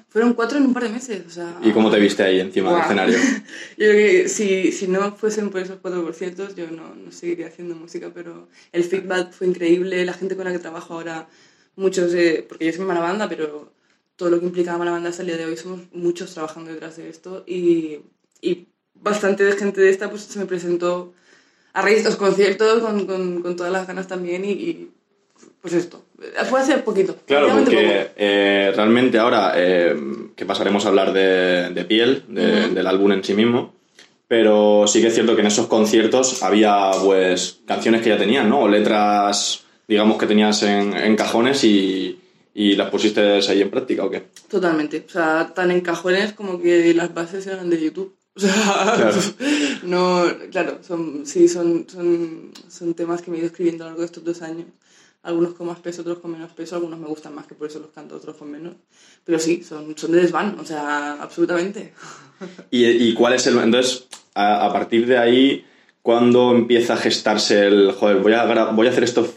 Fueron 0.09 0.33
cuatro 0.33 0.57
en 0.57 0.65
un 0.65 0.73
par 0.73 0.83
de 0.83 0.89
meses, 0.89 1.23
o 1.27 1.29
sea... 1.29 1.59
¿Y 1.61 1.71
cómo 1.71 1.91
te 1.91 1.99
viste 1.99 2.23
ahí 2.23 2.39
encima 2.39 2.69
del 2.69 2.77
Guau. 2.77 2.85
escenario? 2.85 3.17
Yo 3.77 3.89
creo 3.89 3.93
que 3.95 4.29
si, 4.29 4.71
si 4.71 4.87
no 4.87 5.15
fuesen 5.15 5.49
por 5.49 5.61
esos 5.61 5.79
cuatro 5.81 6.01
conciertos, 6.03 6.55
yo 6.55 6.71
no, 6.71 6.95
no 6.95 7.11
seguiría 7.11 7.47
haciendo 7.47 7.75
música, 7.75 8.11
pero 8.13 8.47
el 8.71 8.83
feedback 8.85 9.33
fue 9.33 9.47
increíble, 9.47 10.05
la 10.05 10.13
gente 10.13 10.35
con 10.35 10.45
la 10.45 10.53
que 10.53 10.59
trabajo 10.59 10.93
ahora, 10.93 11.27
muchos, 11.75 12.13
eh, 12.13 12.45
porque 12.47 12.65
yo 12.65 12.73
soy 12.73 12.85
mala 12.85 13.01
banda, 13.01 13.27
pero 13.27 13.73
todo 14.15 14.29
lo 14.29 14.39
que 14.39 14.45
implica 14.45 14.77
mala 14.77 14.91
banda 14.91 15.09
hasta 15.09 15.21
el 15.23 15.27
día 15.27 15.37
de 15.37 15.45
hoy, 15.45 15.57
somos 15.57 15.81
muchos 15.91 16.33
trabajando 16.33 16.71
detrás 16.71 16.97
de 16.97 17.09
esto 17.09 17.43
y, 17.45 17.99
y 18.41 18.67
bastante 18.95 19.43
de 19.43 19.53
gente 19.53 19.81
de 19.81 19.89
esta 19.89 20.09
pues 20.09 20.23
se 20.23 20.39
me 20.39 20.45
presentó 20.45 21.13
a 21.73 21.81
raíz 21.81 21.97
de 21.97 22.01
estos 22.03 22.15
conciertos 22.15 22.81
con, 22.81 23.05
con, 23.05 23.41
con 23.41 23.55
todas 23.55 23.71
las 23.71 23.85
ganas 23.87 24.07
también 24.07 24.43
y, 24.45 24.51
y, 24.51 24.91
pues 25.61 25.73
esto. 25.73 26.03
Fue 26.49 26.59
hace 26.61 26.77
poquito. 26.79 27.15
Claro, 27.25 27.49
porque 27.53 28.11
eh, 28.15 28.71
realmente 28.75 29.17
ahora 29.19 29.53
eh, 29.55 29.95
que 30.35 30.45
pasaremos 30.45 30.85
a 30.85 30.89
hablar 30.89 31.13
de, 31.13 31.69
de 31.71 31.85
piel, 31.85 32.23
de- 32.27 32.65
Ujú. 32.65 32.73
del 32.75 32.87
álbum 32.87 33.11
en 33.11 33.23
sí 33.23 33.33
mismo, 33.33 33.73
pero 34.27 34.85
sí 34.87 35.01
que 35.01 35.07
es 35.07 35.13
cierto 35.13 35.35
que 35.35 35.41
en 35.41 35.47
esos 35.47 35.67
conciertos 35.67 36.41
había 36.43 36.91
pues 37.03 37.59
canciones 37.65 38.01
que 38.01 38.09
ya 38.09 38.17
tenían, 38.17 38.49
¿no? 38.49 38.61
O 38.61 38.67
letras, 38.67 39.63
digamos, 39.87 40.17
que 40.17 40.25
tenías 40.27 40.63
en, 40.63 40.93
en 40.95 41.15
cajones 41.15 41.63
y, 41.63 42.19
y 42.53 42.75
las 42.75 42.89
pusiste 42.89 43.21
ahí 43.21 43.61
en 43.61 43.69
práctica, 43.69 44.03
¿o 44.03 44.09
qué? 44.09 44.23
Totalmente. 44.49 45.03
O 45.07 45.09
sea, 45.09 45.51
tan 45.53 45.71
en 45.71 45.81
cajones 45.81 46.33
como 46.33 46.59
que 46.61 46.93
las 46.93 47.13
bases 47.13 47.45
eran 47.47 47.69
de 47.69 47.81
YouTube. 47.81 48.15
O 48.35 48.39
sea, 48.39 48.93
Claro. 48.95 49.15
no, 49.83 50.23
claro, 50.51 50.79
son, 50.85 51.25
sí, 51.25 51.47
son, 51.47 51.85
son, 51.89 52.51
son 52.69 52.93
temas 52.93 53.21
que 53.21 53.31
me 53.31 53.37
he 53.37 53.39
ido 53.39 53.47
escribiendo 53.47 53.83
a 53.83 53.87
lo 53.87 53.91
largo 53.91 54.01
de 54.01 54.05
estos 54.07 54.23
dos 54.23 54.41
años. 54.41 54.65
Algunos 55.27 55.53
con 55.55 55.67
más 55.67 55.79
peso, 55.79 56.01
otros 56.03 56.19
con 56.19 56.31
menos 56.31 56.51
peso, 56.53 56.75
algunos 56.75 56.97
me 56.97 57.07
gustan 57.07 57.35
más 57.35 57.45
que 57.47 57.53
por 57.53 57.67
eso 57.67 57.79
los 57.79 57.89
canto, 57.91 58.15
otros 58.15 58.37
con 58.37 58.49
menos. 58.49 58.75
Pero 59.25 59.39
sí, 59.39 59.61
son, 59.61 59.97
son 59.97 60.11
de 60.13 60.21
desván, 60.21 60.57
o 60.57 60.63
sea, 60.63 61.21
absolutamente. 61.21 61.93
¿Y, 62.71 62.85
y 62.85 63.13
cuál 63.13 63.33
es 63.33 63.45
el...? 63.47 63.57
Entonces, 63.59 64.07
a, 64.35 64.71
partir 64.71 65.05
de 65.05 65.17
ahí, 65.17 65.65
¿cuándo 66.01 66.51
empieza 66.55 66.93
a 66.93 66.97
gestarse 66.97 67.67
el... 67.67 67.91
Joder, 67.91 68.17
voy 68.21 68.31
a, 68.33 68.45
voy 68.71 68.87
a 68.87 68.89
hacer 68.89 69.03
esto 69.03 69.27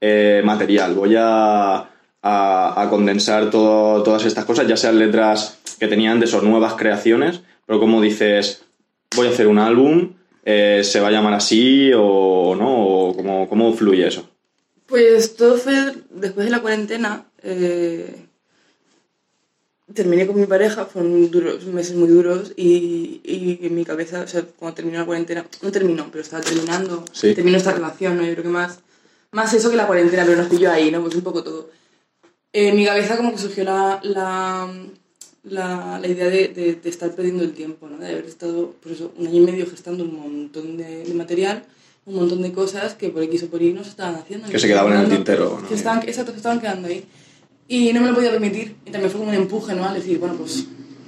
eh, 0.00 0.40
material, 0.44 0.94
voy 0.94 1.14
a, 1.18 1.74
a- 2.22 2.82
a 2.82 2.88
condensar 2.88 3.50
todo, 3.50 4.02
todas 4.02 4.24
estas 4.24 4.46
cosas, 4.46 4.66
ya 4.66 4.78
sean 4.78 4.98
letras 4.98 5.58
que 5.78 5.88
tenía 5.88 6.10
antes 6.10 6.32
o 6.32 6.40
nuevas 6.40 6.72
creaciones, 6.74 7.42
pero 7.66 7.78
como 7.80 8.00
dices, 8.00 8.64
voy 9.14 9.26
a 9.26 9.30
hacer 9.30 9.46
un 9.46 9.58
álbum, 9.58 10.14
eh, 10.44 10.80
¿se 10.84 11.00
va 11.00 11.08
a 11.08 11.10
llamar 11.10 11.34
así 11.34 11.90
o 11.94 12.54
no? 12.56 12.72
¿O 12.86 13.14
cómo, 13.16 13.46
cómo 13.48 13.72
fluye 13.74 14.06
eso? 14.06 14.30
Pues 14.86 15.36
todo 15.36 15.56
fue 15.56 15.94
después 16.10 16.46
de 16.46 16.50
la 16.50 16.60
cuarentena. 16.62 17.26
eh, 17.42 18.26
terminé 19.92 20.26
con 20.26 20.40
mi 20.40 20.46
pareja, 20.46 20.86
fueron 20.86 21.30
duros, 21.30 21.64
meses 21.66 21.94
muy 21.94 22.08
duros 22.08 22.52
y, 22.56 23.20
y 23.22 23.58
en 23.66 23.74
mi 23.74 23.84
cabeza, 23.84 24.22
o 24.22 24.26
sea, 24.26 24.42
cuando 24.58 24.74
terminó 24.76 24.98
la 24.98 25.04
cuarentena, 25.06 25.46
no 25.62 25.70
terminó, 25.70 26.08
pero 26.10 26.22
estaba 26.22 26.42
terminando, 26.42 27.04
Sí. 27.12 27.34
terminó 27.34 27.58
esta 27.58 27.72
relación, 27.72 28.16
¿no? 28.16 28.24
Yo 28.24 28.32
creo 28.32 28.44
que 28.44 28.48
más, 28.48 28.80
más 29.32 29.52
eso 29.52 29.70
que 29.70 29.76
la 29.76 29.86
cuarentena, 29.86 30.24
pero 30.24 30.38
nos 30.38 30.48
pilló 30.48 30.70
ahí, 30.72 30.90
¿no? 30.90 31.02
Pues 31.02 31.14
un 31.14 31.22
poco 31.22 31.44
todo. 31.44 31.70
Eh, 32.52 32.68
en 32.68 32.76
mi 32.76 32.84
cabeza 32.86 33.16
como 33.16 33.32
que 33.32 33.38
surgió 33.38 33.62
la, 33.64 34.00
la, 34.02 34.72
la, 35.44 35.98
la 36.00 36.08
idea 36.08 36.28
de, 36.30 36.48
de, 36.48 36.74
de 36.76 36.88
estar 36.90 37.14
perdiendo 37.14 37.44
el 37.44 37.52
tiempo, 37.52 37.86
¿no? 37.88 37.98
De 37.98 38.08
haber 38.08 38.24
estado, 38.24 38.72
por 38.82 38.90
eso, 38.90 39.12
un 39.18 39.26
año 39.26 39.36
y 39.42 39.46
medio 39.46 39.66
gestando 39.70 40.02
un 40.04 40.14
montón 40.18 40.76
de, 40.78 41.04
de 41.04 41.14
material, 41.14 41.62
un 42.06 42.14
montón 42.16 42.42
de 42.42 42.52
cosas 42.52 42.94
que 42.94 43.08
por 43.08 43.22
X 43.22 43.44
o 43.44 43.46
por 43.48 43.62
Y 43.62 43.72
no 43.72 43.82
se 43.82 43.90
estaban 43.90 44.16
haciendo. 44.16 44.48
Que 44.48 44.58
se 44.58 44.66
quedaban 44.68 44.92
en 44.94 45.00
el 45.00 45.08
tintero, 45.08 45.58
¿no? 45.62 45.68
Que 45.68 45.74
estaban, 45.74 46.02
exacto, 46.06 46.32
que 46.32 46.36
estaban 46.38 46.60
quedando 46.60 46.88
ahí. 46.88 47.04
Y 47.66 47.92
no 47.94 48.00
me 48.02 48.08
lo 48.08 48.14
podía 48.14 48.30
permitir. 48.30 48.76
Y 48.84 48.90
también 48.90 49.10
fue 49.10 49.20
como 49.20 49.30
un 49.30 49.36
empuje, 49.36 49.74
¿no? 49.74 49.84
Al 49.86 49.94
decir, 49.94 50.18
bueno, 50.18 50.34
pues 50.34 50.66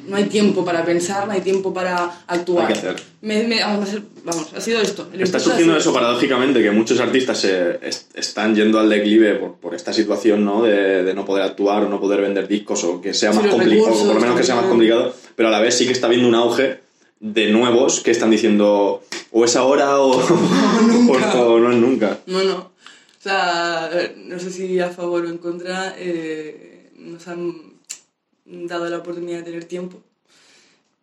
no 0.09 0.17
hay 0.17 0.25
tiempo 0.25 0.65
para 0.65 0.85
pensar, 0.85 1.27
no 1.27 1.33
hay 1.33 1.41
tiempo 1.43 1.75
para 1.75 2.23
actuar. 2.27 2.67
Hay 2.69 2.73
que 2.73 2.79
hacer. 2.79 2.97
Me, 3.21 3.43
me- 3.43 3.61
vamos, 3.61 3.89
vamos, 4.25 4.53
ha 4.57 4.61
sido 4.61 4.81
esto. 4.81 5.09
el 5.13 5.21
Está 5.21 5.39
surgiendo 5.39 5.77
eso 5.77 5.93
paradójicamente, 5.93 6.63
que 6.63 6.71
muchos 6.71 6.99
artistas 7.01 7.41
se 7.41 7.79
est- 7.83 8.17
están 8.17 8.55
yendo 8.55 8.79
al 8.79 8.89
declive 8.89 9.35
por, 9.35 9.57
por 9.57 9.75
esta 9.75 9.93
situación, 9.93 10.45
¿no? 10.45 10.63
De, 10.63 11.03
de 11.03 11.13
no 11.13 11.25
poder 11.27 11.43
actuar 11.45 11.83
o 11.83 11.89
no 11.91 12.01
poder 12.01 12.23
vender 12.23 12.47
discos 12.49 12.85
o 12.85 13.01
que 13.03 13.13
sea 13.13 13.33
Sí, 13.33 13.39
más 13.39 13.49
complicado, 13.49 13.93
o 13.95 14.07
por 14.07 14.15
lo 14.15 14.21
menos 14.21 14.37
que 14.39 14.45
sea 14.45 14.55
más 14.55 14.67
complicado, 14.67 15.13
pero 15.35 15.49
a 15.49 15.53
la 15.53 15.61
vez 15.61 15.75
sí 15.77 15.85
que 15.87 15.93
está 15.93 16.07
habiendo 16.07 16.29
un 16.29 16.37
auge 16.37 16.86
de 17.21 17.51
nuevos 17.51 18.01
que 18.01 18.11
están 18.11 18.31
diciendo 18.31 19.03
o 19.33 19.45
es 19.45 19.57
ahora 19.57 19.99
o, 20.01 20.21
nunca. 20.87 21.35
o- 21.43 21.55
o 21.55 21.59
no 21.59 21.71
es 21.73 21.77
nunca. 21.79 22.19
No, 22.27 22.43
no. 22.45 22.57
O 22.59 23.29
sea, 23.29 23.91
no 24.17 24.39
sé 24.39 24.51
si 24.51 24.79
a 24.79 24.91
favor 24.91 25.25
o 25.25 25.29
en 25.29 25.39
contra 25.39 25.95
eh, 25.99 26.91
nos 26.97 27.27
han 27.27 27.55
dado 28.45 28.89
la 28.89 28.99
oportunidad 28.99 29.39
de 29.39 29.45
tener 29.45 29.65
tiempo. 29.65 29.99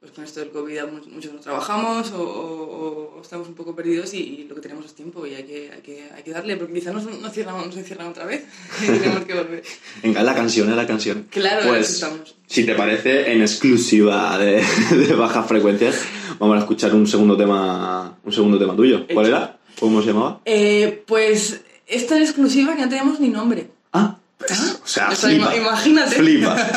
Pues 0.03 0.11
con 0.15 0.25
esto 0.25 0.41
del 0.41 0.49
COVID 0.49 0.77
a 0.79 0.85
muchos 0.85 1.31
no 1.31 1.39
trabajamos 1.39 2.11
o, 2.11 2.21
o- 2.21 3.15
o 3.17 3.21
estamos 3.21 3.47
un 3.47 3.53
poco 3.53 3.73
perdidos 3.73 4.13
y, 4.13 4.17
y 4.17 4.47
lo 4.49 4.55
que 4.55 4.59
tenemos 4.59 4.85
es 4.85 4.93
tiempo 4.93 5.25
y 5.25 5.33
hay 5.33 5.43
que, 5.43 5.71
hay 5.71 5.79
que, 5.81 6.09
hay 6.13 6.23
que 6.23 6.31
darle 6.31 6.57
porque 6.57 6.73
quizás 6.73 6.93
nos, 6.93 7.05
nos, 7.05 7.31
cierran, 7.31 7.55
nos 7.65 7.77
encierran 7.77 8.07
otra 8.09 8.25
vez 8.25 8.43
y 8.83 8.85
tenemos 8.87 9.23
que 9.23 9.33
volver. 9.33 9.63
Venga, 10.03 10.21
la 10.23 10.35
canción 10.35 10.69
es 10.69 10.75
la 10.75 10.85
canción. 10.85 11.27
Claro, 11.29 11.69
pues, 11.69 11.89
estamos. 11.89 12.35
si 12.47 12.65
te 12.65 12.75
parece, 12.75 13.31
en 13.31 13.41
exclusiva 13.41 14.37
de, 14.37 14.61
de 14.91 15.15
bajas 15.15 15.47
frecuencias, 15.47 15.95
vamos 16.37 16.57
a 16.57 16.59
escuchar 16.59 16.93
un 16.93 17.07
segundo 17.07 17.37
tema, 17.37 18.17
un 18.25 18.31
segundo 18.33 18.59
tema 18.59 18.75
tuyo. 18.75 19.07
¿Cuál 19.13 19.27
Hecho. 19.27 19.35
era? 19.37 19.57
¿Cómo 19.79 20.01
se 20.01 20.07
llamaba? 20.09 20.41
Eh, 20.43 21.01
pues 21.07 21.61
es 21.87 22.07
tan 22.07 22.21
exclusiva 22.21 22.75
que 22.75 22.81
no 22.81 22.89
tenemos 22.89 23.21
ni 23.21 23.29
nombre. 23.29 23.69
Ah, 23.93 24.17
pues, 24.37 24.51
o 24.51 24.72
sea, 24.93 25.09
O 25.09 25.15
sea, 25.15 25.29
flipa. 25.29 25.55
imagínate. 25.55 26.15
Flipa. 26.15 26.55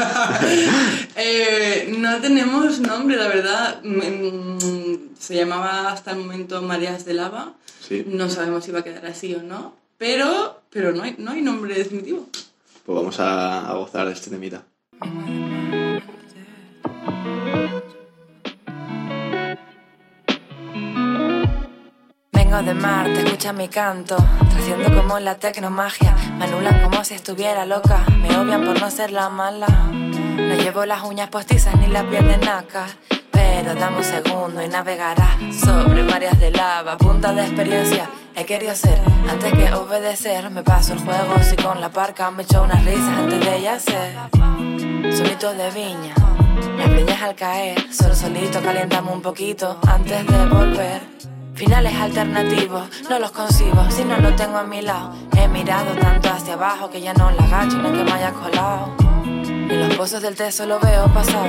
Eh, 1.19 1.95
no 1.99 2.19
tenemos 2.21 2.79
nombre, 2.81 3.17
la 3.17 3.29
verdad. 3.29 3.81
Mm, 3.83 5.15
Se 5.19 5.35
llamaba 5.35 5.91
hasta 5.91 6.11
el 6.13 6.19
momento 6.19 6.61
Mareas 6.63 7.05
de 7.07 7.15
Lava. 7.15 7.55
Sí. 7.81 8.05
No 8.07 8.29
sabemos 8.29 8.65
si 8.65 8.71
va 8.73 8.81
a 8.81 8.85
quedar 8.85 9.07
así 9.07 9.35
o 9.35 9.43
no. 9.43 9.75
Pero, 9.99 10.61
pero 10.71 10.93
no, 10.93 11.03
hay, 11.05 11.15
no 11.19 11.31
hay 11.33 11.41
nombre 11.41 11.75
definitivo. 11.75 12.29
Pues 12.85 12.97
vamos 12.99 13.19
a, 13.19 13.69
a 13.71 13.75
gozar 13.75 14.07
de 14.07 14.13
este 14.13 14.29
temita. 14.31 14.63
Vengo 22.33 22.63
de 22.63 22.75
Marte, 22.75 23.23
escucha 23.25 23.53
mi 23.53 23.69
canto, 23.69 24.17
trasciendo 24.67 25.01
como 25.01 25.19
la 25.21 25.37
tecnomagia, 25.37 26.17
me 26.39 26.45
anulan 26.45 26.83
como 26.83 27.05
si 27.05 27.15
estuviera 27.15 27.65
loca, 27.67 28.05
me 28.19 28.37
odian 28.37 28.65
por 28.65 28.81
no 28.81 28.91
ser 28.91 29.13
la 29.13 29.29
mala. 29.29 29.67
No 29.67 30.55
llevo 30.57 30.85
las 30.85 31.05
uñas 31.05 31.29
postizas 31.29 31.77
ni 31.77 31.87
la 31.87 32.03
piel 32.09 32.27
de 32.27 32.39
pero 33.31 33.75
dame 33.75 33.99
un 33.99 34.05
segundo 34.05 34.63
y 34.63 34.69
navegarás 34.69 35.37
sobre 35.65 36.03
mareas 36.03 36.41
de 36.41 36.51
lava, 36.51 36.97
punta 36.97 37.33
de 37.33 37.43
experiencia. 37.43 38.11
He 38.35 38.45
querido 38.45 38.75
ser 38.75 39.01
antes 39.31 39.53
que 39.53 39.73
obedecer, 39.73 40.51
me 40.51 40.63
paso 40.63 40.95
el 40.95 40.99
juego 40.99 41.39
si 41.43 41.57
con 41.57 41.81
la 41.81 41.91
parca 41.91 42.31
me 42.33 42.43
echo 42.43 42.63
unas 42.63 42.85
risas 42.85 43.19
antes 43.19 43.41
de 43.41 43.63
yacer. 43.63 44.17
Solito 45.17 45.55
de 45.55 45.71
viña, 45.71 46.15
las 46.77 46.91
breñas 46.91 47.23
al 47.23 47.35
caer, 47.37 47.93
solo 47.93 48.17
solito 48.17 48.61
calientamos 48.61 49.15
un 49.15 49.23
poquito 49.23 49.79
antes 49.87 50.27
de 50.27 50.47
volver. 50.47 51.36
Finales 51.57 51.95
alternativos, 51.95 52.87
no 53.09 53.19
los 53.19 53.31
concibo 53.31 53.91
si 53.91 54.05
no 54.05 54.19
lo 54.19 54.35
tengo 54.37 54.59
a 54.59 54.65
mi 54.65 54.83
lado. 54.83 55.15
He 55.39 55.49
mirado 55.49 55.95
tanto 55.99 56.29
hacia 56.29 56.53
abajo 56.53 56.91
que 56.91 57.01
ya 57.01 57.15
no 57.15 57.31
la 57.31 57.45
agacho 57.45 57.79
ni 57.79 57.97
que 57.97 58.05
me 58.05 58.13
haya 58.13 58.31
colado. 58.33 58.95
En 59.25 59.81
los 59.81 59.97
pozos 59.97 60.21
del 60.21 60.35
té 60.35 60.53
solo 60.53 60.79
veo 60.79 61.07
pasado 61.15 61.47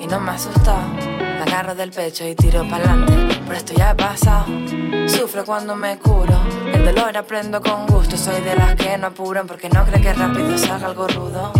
y 0.00 0.08
no 0.08 0.18
me 0.18 0.32
ha 0.32 0.34
asustado. 0.34 0.88
Me 0.98 1.42
agarro 1.42 1.76
del 1.76 1.92
pecho 1.92 2.26
y 2.26 2.34
tiro 2.34 2.68
pa'lante, 2.68 3.36
por 3.46 3.54
esto 3.54 3.72
ya 3.72 3.92
he 3.92 3.94
pasado. 3.94 4.46
Sufro 5.06 5.44
cuando 5.44 5.76
me 5.76 5.96
curo, 5.96 6.42
el 6.66 6.84
dolor 6.84 7.16
aprendo 7.16 7.60
con 7.60 7.86
gusto. 7.86 8.16
Soy 8.16 8.40
de 8.40 8.56
las 8.56 8.74
que 8.74 8.98
no 8.98 9.06
apuran 9.06 9.46
porque 9.46 9.68
no 9.68 9.84
cree 9.84 10.00
que 10.00 10.12
rápido 10.12 10.58
salga 10.58 10.88
algo 10.88 11.06
rudo. 11.06 11.52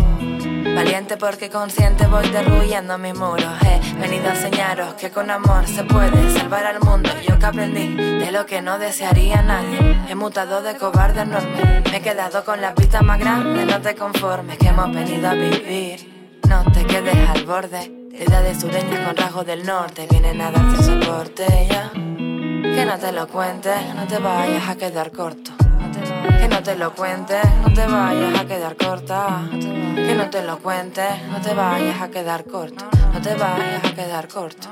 Valiente 0.76 1.16
porque 1.16 1.48
consciente 1.48 2.06
voy 2.06 2.28
derruyendo 2.28 2.98
mis 2.98 3.14
muros. 3.14 3.50
He 3.62 3.94
venido 3.98 4.28
a 4.28 4.34
enseñaros 4.34 4.92
que 4.92 5.10
con 5.10 5.30
amor 5.30 5.66
se 5.66 5.84
puede 5.84 6.38
salvar 6.38 6.66
al 6.66 6.80
mundo. 6.80 7.08
Yo 7.26 7.38
que 7.38 7.46
aprendí 7.46 7.94
de 7.94 8.30
lo 8.30 8.44
que 8.44 8.60
no 8.60 8.78
desearía 8.78 9.40
nadie. 9.40 9.96
He 10.06 10.14
mutado 10.14 10.62
de 10.62 10.76
cobarde 10.76 11.22
enorme. 11.22 11.82
Me 11.90 11.96
he 11.96 12.02
quedado 12.02 12.44
con 12.44 12.60
la 12.60 12.74
pista 12.74 13.00
más 13.00 13.18
grande. 13.18 13.64
No 13.64 13.80
te 13.80 13.94
conformes 13.94 14.58
que 14.58 14.68
hemos 14.68 14.92
venido 14.92 15.30
a 15.30 15.32
vivir. 15.32 16.38
No 16.46 16.70
te 16.70 16.84
quedes 16.84 17.26
al 17.30 17.46
borde. 17.46 17.90
De 18.10 18.24
edades 18.24 18.60
sureñas 18.60 19.00
con 19.00 19.16
rasgos 19.16 19.46
del 19.46 19.64
norte. 19.64 20.06
Vienen 20.10 20.42
a 20.42 20.50
darte 20.50 20.82
soporte 20.82 21.46
ya. 21.70 21.90
Que 21.90 22.84
no 22.84 22.98
te 22.98 23.12
lo 23.12 23.26
cuentes, 23.28 23.94
no 23.94 24.06
te 24.06 24.18
vayas 24.18 24.68
a 24.68 24.76
quedar 24.76 25.10
corto. 25.10 25.55
Que 26.38 26.48
no 26.48 26.62
te 26.62 26.76
lo 26.76 26.94
cuentes, 26.94 27.44
no 27.62 27.72
te 27.72 27.86
vayas 27.86 28.40
a 28.40 28.46
quedar 28.46 28.76
corta. 28.76 29.48
Que 29.50 30.14
no 30.14 30.30
te 30.30 30.42
lo 30.42 30.58
cuentes, 30.58 31.22
no 31.30 31.40
te 31.40 31.54
vayas 31.54 32.00
a 32.00 32.08
quedar 32.08 32.44
corto. 32.44 32.84
No 33.12 33.20
te 33.20 33.34
vayas 33.34 33.84
a 33.84 33.94
quedar 33.94 34.28
corto. 34.28 34.68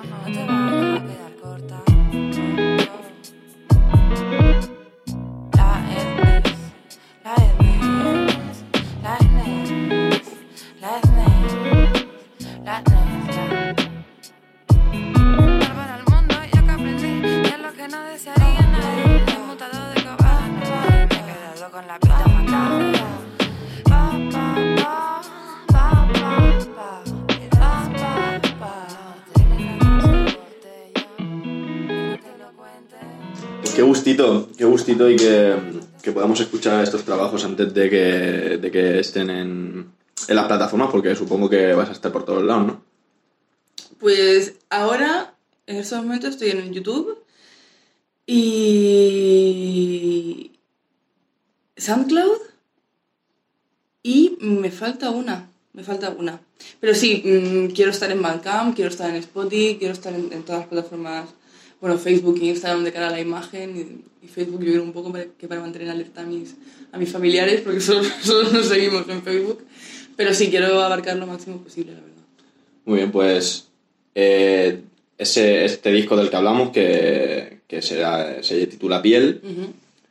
Qué 33.74 33.82
gustito, 33.82 34.48
qué 34.56 34.64
gustito 34.64 35.10
y 35.10 35.16
que, 35.16 35.56
que 36.02 36.12
podamos 36.12 36.40
escuchar 36.40 36.82
estos 36.82 37.04
trabajos 37.04 37.44
antes 37.44 37.74
de 37.74 37.90
que, 37.90 38.58
de 38.58 38.70
que 38.70 39.00
estén 39.00 39.30
en, 39.30 39.90
en 40.28 40.36
las 40.36 40.46
plataformas, 40.46 40.90
porque 40.90 41.16
supongo 41.16 41.48
que 41.48 41.74
vas 41.74 41.88
a 41.88 41.92
estar 41.92 42.12
por 42.12 42.24
todos 42.24 42.44
lados, 42.44 42.66
¿no? 42.66 42.82
Pues 43.98 44.54
ahora, 44.70 45.34
en 45.66 45.76
estos 45.76 46.02
momentos, 46.02 46.30
estoy 46.30 46.50
en 46.50 46.72
YouTube 46.72 47.18
y. 48.26 49.32
SoundCloud 51.76 52.38
y 54.02 54.36
me 54.40 54.70
falta 54.70 55.10
una. 55.10 55.48
Me 55.72 55.82
falta 55.82 56.10
una. 56.10 56.40
Pero 56.80 56.94
sí, 56.94 57.22
mm, 57.24 57.72
quiero 57.74 57.90
estar 57.90 58.10
en 58.10 58.22
Bandcamp, 58.22 58.76
quiero 58.76 58.90
estar 58.90 59.10
en 59.10 59.16
Spotify, 59.16 59.76
quiero 59.78 59.92
estar 59.92 60.14
en, 60.14 60.32
en 60.32 60.44
todas 60.44 60.60
las 60.60 60.68
plataformas. 60.68 61.30
Bueno, 61.80 61.98
Facebook 61.98 62.38
e 62.40 62.46
Instagram 62.46 62.84
de 62.84 62.92
cara 62.92 63.08
a 63.08 63.10
la 63.10 63.20
imagen 63.20 63.76
y, 63.76 64.24
y 64.24 64.28
Facebook 64.28 64.62
yo 64.64 64.72
creo 64.72 64.82
un 64.82 64.92
poco 64.92 65.12
para- 65.12 65.26
que 65.38 65.46
para 65.48 65.60
mantener 65.60 65.90
alerta 65.90 66.22
a 66.22 66.24
mis, 66.24 66.54
a 66.92 66.98
mis 66.98 67.10
familiares 67.10 67.60
porque 67.60 67.80
solo, 67.88 68.02
solo 68.22 68.50
nos 68.50 68.66
seguimos 68.66 69.08
en 69.08 69.22
Facebook. 69.22 69.64
Pero 70.16 70.32
sí, 70.32 70.48
quiero 70.48 70.80
abarcar 70.82 71.16
lo 71.16 71.26
máximo 71.26 71.58
posible, 71.58 71.92
la 71.92 72.00
verdad. 72.00 72.14
Muy 72.84 72.98
bien, 72.98 73.10
pues 73.10 73.68
eh, 74.14 74.80
ese, 75.18 75.64
este 75.64 75.90
disco 75.90 76.16
del 76.16 76.30
que 76.30 76.36
hablamos, 76.36 76.70
que, 76.70 77.58
que 77.66 77.82
será, 77.82 78.42
se 78.42 78.66
titula 78.66 79.02
Piel. 79.02 79.40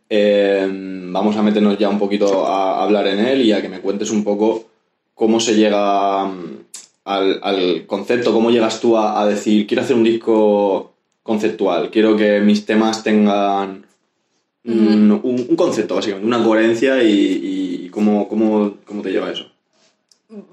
Eh, 0.10 0.67
vamos 1.12 1.36
a 1.38 1.41
meternos 1.41 1.77
ya 1.77 1.89
un 1.89 1.98
poquito 2.00 2.46
a 2.46 2.84
hablar 2.84 3.08
en 3.08 3.20
él 3.20 3.41
y 3.43 3.51
a 3.51 3.62
que 3.62 3.70
me 3.70 3.79
cuentes 3.79 4.12
un 4.12 4.24
poco 4.24 4.65
cómo 5.15 5.39
se 5.39 5.55
llega 5.55 6.25
mm, 6.25 6.58
al, 7.05 7.39
al 7.41 7.86
concepto, 7.88 8.34
cómo 8.34 8.51
llegas 8.51 8.79
tú 8.79 8.98
a, 8.98 9.22
a 9.22 9.25
decir, 9.25 9.65
quiero 9.65 9.82
hacer 9.84 9.96
un 9.96 10.03
disco 10.03 10.92
conceptual, 11.24 11.89
quiero 11.89 12.15
que 12.18 12.39
mis 12.42 12.65
temas 12.65 13.03
tengan 13.03 13.86
mm, 14.63 15.12
un, 15.24 15.46
un 15.50 15.56
concepto, 15.56 15.96
básicamente, 15.96 16.27
una 16.27 16.44
coherencia 16.44 17.01
y, 17.03 17.86
y 17.86 17.89
cómo, 17.89 18.27
cómo, 18.27 18.77
cómo 18.86 19.01
te 19.01 19.12
lleva 19.12 19.32
eso. 19.32 19.50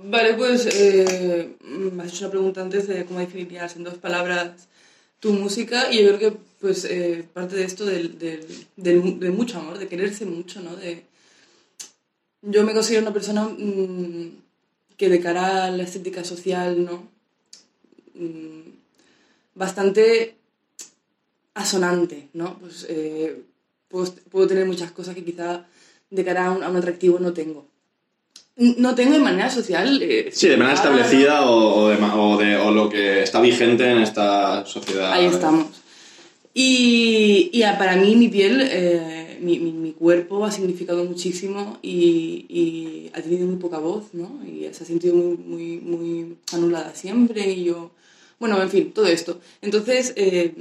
Vale, 0.05 0.35
pues 0.35 0.67
eh, 0.75 1.57
me 1.65 2.03
has 2.03 2.11
hecho 2.13 2.25
una 2.27 2.31
pregunta 2.31 2.61
antes 2.61 2.87
de 2.87 3.05
cómo 3.07 3.19
definirías 3.21 3.77
en 3.77 3.85
dos 3.85 3.95
palabras 3.95 4.69
tu 5.21 5.33
música 5.33 5.91
y 5.93 6.03
yo 6.03 6.17
creo 6.17 6.19
que 6.33 6.39
pues 6.61 6.85
eh, 6.85 7.25
parte 7.33 7.57
de 7.57 7.65
esto 7.65 7.85
del, 7.87 8.19
del, 8.19 8.47
del- 8.77 9.19
de 9.21 9.31
mucho 9.31 9.59
amor, 9.59 9.79
de 9.79 9.89
quererse 9.89 10.27
mucho, 10.27 10.61
¿no? 10.61 10.77
De, 10.77 11.05
yo 12.43 12.65
me 12.65 12.73
considero 12.75 13.03
una 13.03 13.13
persona 13.13 13.45
mm, 13.45 14.29
que 14.97 15.09
de 15.09 15.21
cara 15.21 15.65
a 15.67 15.71
la 15.71 15.83
estética 15.83 16.25
social, 16.25 16.85
¿no? 16.85 17.09
Mm, 18.15 18.71
bastante 19.55 20.35
asonante, 21.63 22.29
¿no? 22.35 22.59
Pues 22.59 22.87
eh, 22.89 23.43
puedo, 23.89 24.13
puedo 24.31 24.47
tener 24.47 24.67
muchas 24.67 24.91
cosas 24.93 25.15
que 25.15 25.25
quizá 25.25 25.67
de 26.11 26.25
cara 26.25 26.47
a 26.47 26.51
un, 26.53 26.63
a 26.63 26.69
un 26.69 26.77
atractivo 26.77 27.19
no 27.19 27.33
tengo. 27.33 27.67
No 28.57 28.95
tengo 28.95 29.13
de 29.15 29.21
manera 29.21 29.49
social. 29.49 30.01
eh, 30.03 30.31
Sí, 30.33 30.49
de 30.49 30.57
manera 30.57 30.73
ah, 30.79 30.83
establecida 30.83 31.47
o, 31.49 31.85
o 31.85 31.89
de, 31.89 31.97
o 31.97 32.37
de- 32.37 32.57
o 32.57 32.71
lo 32.73 32.89
que 32.91 33.23
está 33.23 33.41
vigente 33.41 33.89
en 33.91 33.99
esta 33.99 34.67
sociedad. 34.67 35.13
Ahí 35.13 35.25
estamos. 35.27 35.67
Y, 36.53 37.49
y 37.53 37.63
a- 37.63 37.79
para 37.79 37.97
mí 37.97 38.17
mi 38.17 38.29
piel, 38.29 38.61
eh, 38.63 39.39
mi, 39.41 39.59
mi- 39.61 39.73
mi 39.73 39.93
cuerpo 39.93 40.45
ha 40.45 40.51
significado 40.51 41.05
muchísimo 41.05 41.79
y, 41.81 42.45
y 42.49 43.11
ha 43.15 43.23
tenido 43.23 43.47
muy 43.47 43.57
poca 43.57 43.79
voz, 43.79 44.13
¿no? 44.13 44.41
Y 44.45 44.69
se 44.73 44.83
ha 44.83 44.87
sentido 44.87 45.15
muy, 45.15 45.37
muy, 45.39 45.79
muy 45.81 46.37
anulada 46.53 46.95
siempre 46.95 47.49
y 47.51 47.65
yo... 47.65 47.93
Bueno, 48.41 48.61
en 48.63 48.71
fin, 48.71 48.93
todo 48.93 49.07
esto. 49.07 49.39
Entonces, 49.63 50.13
eh, 50.17 50.55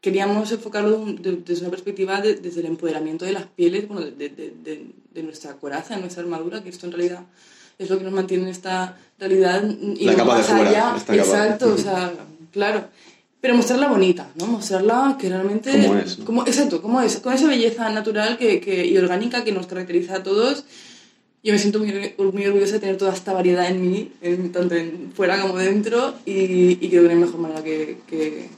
queríamos 0.00 0.50
enfocarlo 0.52 1.04
de 1.04 1.12
de- 1.14 1.36
desde 1.44 1.62
una 1.62 1.70
perspectiva 1.70 2.20
de- 2.20 2.36
desde 2.36 2.60
el 2.60 2.66
empoderamiento 2.66 3.24
de 3.24 3.32
las 3.32 3.46
pieles, 3.46 3.86
bueno, 3.88 4.02
de, 4.06 4.12
de- 4.12 4.54
de- 4.64 4.86
de 5.14 5.22
nuestra 5.22 5.54
coraza, 5.54 5.94
de 5.94 6.00
nuestra 6.00 6.22
armadura, 6.22 6.62
que 6.62 6.70
esto 6.70 6.86
en 6.86 6.92
realidad 6.92 7.20
es 7.78 7.88
lo 7.90 7.98
que 7.98 8.04
nos 8.04 8.12
mantiene 8.12 8.44
en 8.44 8.50
esta 8.50 8.96
realidad 9.18 9.62
y 9.96 10.04
La 10.04 10.12
no 10.12 10.18
capa 10.18 10.32
de 10.34 10.38
más 10.42 10.46
fuera, 10.50 10.68
allá. 10.70 10.94
esta 10.96 11.16
capa. 11.16 11.28
Exacto, 11.28 11.74
o 11.74 11.78
sea, 11.78 12.12
claro. 12.52 12.84
Pero 13.40 13.54
mostrarla 13.54 13.88
bonita, 13.88 14.30
¿no? 14.36 14.46
Mostrarla 14.46 15.16
que 15.18 15.30
realmente... 15.30 15.70
Como 15.86 15.98
es, 15.98 16.18
¿no? 16.18 16.24
como- 16.26 16.42
exacto, 16.46 16.82
como 16.82 17.00
es, 17.00 17.16
con 17.20 17.32
esa 17.32 17.46
belleza 17.46 17.88
natural 17.90 18.36
que, 18.36 18.60
que- 18.60 18.84
y 18.86 18.96
orgánica 18.98 19.44
que 19.44 19.52
nos 19.52 19.66
caracteriza 19.66 20.16
a 20.16 20.22
todos. 20.22 20.64
Yo 21.42 21.54
me 21.54 21.58
siento 21.58 21.78
muy, 21.78 22.14
muy 22.34 22.44
orgullosa 22.46 22.74
de 22.74 22.80
tener 22.80 22.98
toda 22.98 23.14
esta 23.14 23.32
variedad 23.32 23.66
en 23.70 23.80
mí, 23.80 24.12
en- 24.20 24.52
tanto 24.52 24.74
en 24.74 25.10
fuera 25.14 25.40
como 25.40 25.56
dentro, 25.56 26.14
y, 26.26 26.72
y 26.84 26.88
creo 26.90 27.00
que 27.02 27.08
no 27.08 27.14
hay 27.14 27.20
mejor 27.20 27.40
manera 27.40 27.64
que, 27.64 27.98
que, 28.06 28.50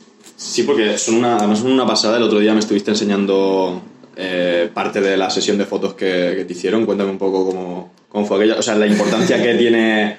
Sí, 0.43 0.65
porque 0.65 0.99
son 0.99 1.17
una, 1.17 1.37
además 1.37 1.61
son 1.61 1.73
una 1.73 1.87
pasada. 1.87 2.17
El 2.17 2.25
otro 2.25 2.39
día 2.41 2.53
me 2.53 2.61
estuviste 2.61 2.91
enseñando 2.91 3.81
eh, 4.17 4.71
parte 4.75 5.01
de 5.01 5.17
la 5.17 5.31
sesión 5.31 5.57
de 5.57 5.65
fotos 5.65 5.95
que, 5.95 6.35
que 6.37 6.45
te 6.45 6.53
hicieron. 6.53 6.85
Cuéntame 6.85 7.11
un 7.11 7.19
poco 7.19 7.47
cómo, 7.47 7.93
cómo 8.09 8.27
fue 8.27 8.37
aquella. 8.39 8.59
O 8.59 8.63
sea, 8.63 8.75
la 8.75 8.87
importancia 8.87 9.43
que 9.43 9.55
tiene 9.55 10.17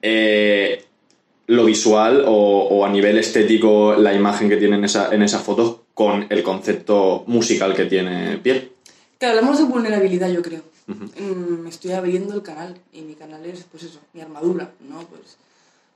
eh, 0.00 0.84
lo 1.48 1.64
visual 1.64 2.24
o, 2.26 2.32
o 2.70 2.84
a 2.84 2.90
nivel 2.90 3.18
estético 3.18 3.94
la 3.94 4.14
imagen 4.14 4.48
que 4.48 4.56
tiene 4.56 4.76
en, 4.76 4.84
esa, 4.84 5.12
en 5.14 5.22
esas 5.22 5.42
fotos 5.42 5.76
con 5.92 6.26
el 6.30 6.42
concepto 6.42 7.24
musical 7.26 7.74
que 7.74 7.84
tiene 7.86 8.38
Piel. 8.38 8.70
Claro, 9.18 9.38
hablamos 9.38 9.58
de 9.58 9.64
vulnerabilidad, 9.64 10.30
yo 10.30 10.40
creo. 10.42 10.62
Mm, 10.86 11.62
Me 11.64 11.68
estoy 11.70 11.92
abriendo 11.92 12.34
el 12.34 12.42
canal 12.42 12.76
y 12.92 13.02
mi 13.02 13.14
canal 13.14 13.44
es, 13.44 13.66
pues 13.70 13.82
eso, 13.82 13.98
mi 14.14 14.20
armadura, 14.20 14.70
¿no? 14.88 15.00
Pues 15.00 15.36